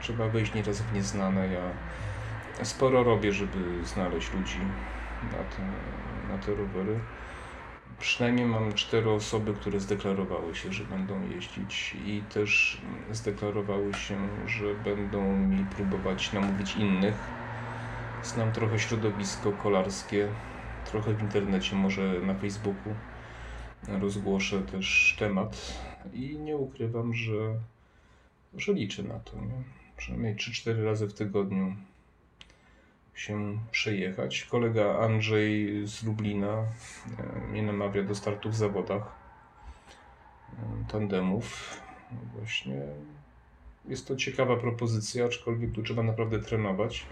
Trzeba 0.00 0.28
wejść 0.28 0.54
nieraz 0.54 0.82
w 0.82 0.92
nieznane. 0.92 1.48
Ja 1.52 2.64
sporo 2.64 3.02
robię, 3.02 3.32
żeby 3.32 3.84
znaleźć 3.84 4.32
ludzi 4.32 4.60
na 5.22 5.44
te, 5.44 5.62
na 6.32 6.38
te 6.38 6.54
rowery. 6.54 7.00
Przynajmniej 8.00 8.46
mam 8.46 8.72
cztery 8.72 9.10
osoby, 9.10 9.54
które 9.54 9.80
zdeklarowały 9.80 10.54
się, 10.54 10.72
że 10.72 10.84
będą 10.84 11.28
jeździć 11.28 11.96
i 12.06 12.22
też 12.22 12.80
zdeklarowały 13.10 13.94
się, 13.94 14.28
że 14.46 14.74
będą 14.74 15.36
mi 15.36 15.64
próbować 15.64 16.32
namówić 16.32 16.76
innych. 16.76 17.14
Znam 18.22 18.52
trochę 18.52 18.78
środowisko 18.78 19.52
kolarskie, 19.52 20.28
trochę 20.86 21.14
w 21.14 21.22
internecie, 21.22 21.76
może 21.76 22.20
na 22.20 22.34
Facebooku 22.34 22.94
rozgłoszę 23.88 24.62
też 24.62 25.16
temat 25.18 25.78
i 26.12 26.38
nie 26.38 26.56
ukrywam, 26.56 27.14
że, 27.14 27.54
że 28.56 28.72
liczę 28.72 29.02
na 29.02 29.18
to. 29.18 29.36
Nie? 29.36 29.62
Przynajmniej 29.96 30.36
3-4 30.36 30.84
razy 30.84 31.08
w 31.08 31.14
tygodniu 31.14 31.76
się 33.18 33.58
przejechać. 33.70 34.44
Kolega 34.44 34.98
Andrzej 34.98 35.82
z 35.86 36.04
Lublina 36.04 36.64
e, 37.18 37.40
mnie 37.50 37.62
namawia 37.62 38.02
do 38.02 38.14
startu 38.14 38.50
w 38.50 38.56
zawodach 38.56 39.02
e, 40.52 40.90
tandemów. 40.92 41.76
Właśnie 42.34 42.80
jest 43.88 44.08
to 44.08 44.16
ciekawa 44.16 44.56
propozycja, 44.56 45.24
aczkolwiek 45.24 45.72
tu 45.72 45.82
trzeba 45.82 46.02
naprawdę 46.02 46.38
trenować 46.38 47.06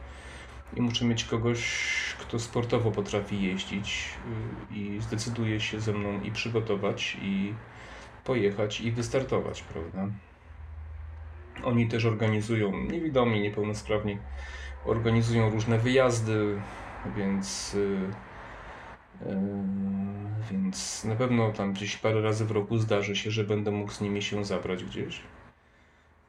i 0.77 0.81
muszę 0.81 1.05
mieć 1.05 1.25
kogoś, 1.25 1.91
kto 2.19 2.39
sportowo 2.39 2.91
potrafi 2.91 3.43
jeździć 3.43 4.09
e, 4.71 4.75
i 4.75 5.01
zdecyduje 5.01 5.61
się 5.61 5.81
ze 5.81 5.93
mną 5.93 6.21
i 6.21 6.31
przygotować, 6.31 7.17
i 7.23 7.55
pojechać, 8.25 8.81
i 8.81 8.93
wystartować, 8.93 9.63
prawda? 9.63 10.09
Oni 11.65 11.89
też 11.89 12.05
organizują, 12.05 12.81
niewidomi, 12.81 13.41
niepełnosprawni, 13.41 14.19
organizują 14.87 15.51
różne 15.51 15.79
wyjazdy, 15.79 16.61
więc, 17.17 17.75
yy, 17.75 18.11
yy, 19.27 19.37
więc 20.51 21.05
na 21.05 21.17
pewno 21.17 21.53
tam 21.53 21.73
gdzieś 21.73 21.97
parę 21.97 22.23
razy 22.23 22.45
w 22.45 22.51
roku 22.51 22.79
zdarzy 22.79 23.17
się, 23.17 23.31
że 23.31 23.45
będę 23.45 23.71
mógł 23.71 23.93
z 23.93 24.01
nimi 24.01 24.23
się 24.23 24.45
zabrać 24.45 24.85
gdzieś. 24.85 25.21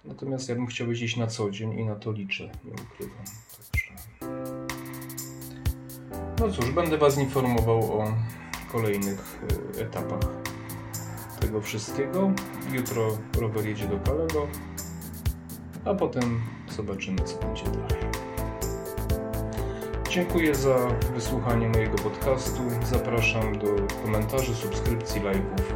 Natomiast 0.06 0.50
ja 0.50 0.56
bym 0.56 0.68
chciał 0.68 0.90
jeździć 0.90 1.18
na 1.18 1.28
co 1.28 1.52
dzień 1.52 1.80
i 1.80 1.86
na 1.86 1.96
to 1.96 2.12
liczę, 2.12 2.44
nie 2.44 2.72
ukrywam. 2.72 3.26
Także... 3.58 3.94
No 6.40 6.52
cóż, 6.52 6.72
będę 6.72 6.98
Was 6.98 7.18
informował 7.18 8.00
o 8.00 8.14
kolejnych 8.72 9.40
yy, 9.76 9.82
etapach 9.84 10.22
tego 11.40 11.62
wszystkiego. 11.62 12.32
Jutro 12.72 13.18
rower 13.40 13.66
jedzie 13.66 13.88
do 13.88 14.00
Kalego, 14.00 14.48
a 15.86 15.94
potem 15.94 16.42
zobaczymy, 16.70 17.24
co 17.24 17.40
będzie 17.40 17.64
dalej. 17.64 18.27
Dziękuję 20.10 20.56
za 20.56 20.88
wysłuchanie 21.14 21.70
mojego 21.70 21.96
podcastu. 21.98 22.62
Zapraszam 22.86 23.60
do 23.60 23.68
komentarzy, 24.04 24.56
subskrypcji, 24.56 25.22
lajków 25.22 25.74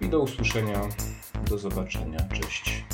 i, 0.00 0.08
do 0.08 0.20
usłyszenia. 0.20 0.80
Do 1.50 1.58
zobaczenia. 1.58 2.18
Cześć. 2.32 2.84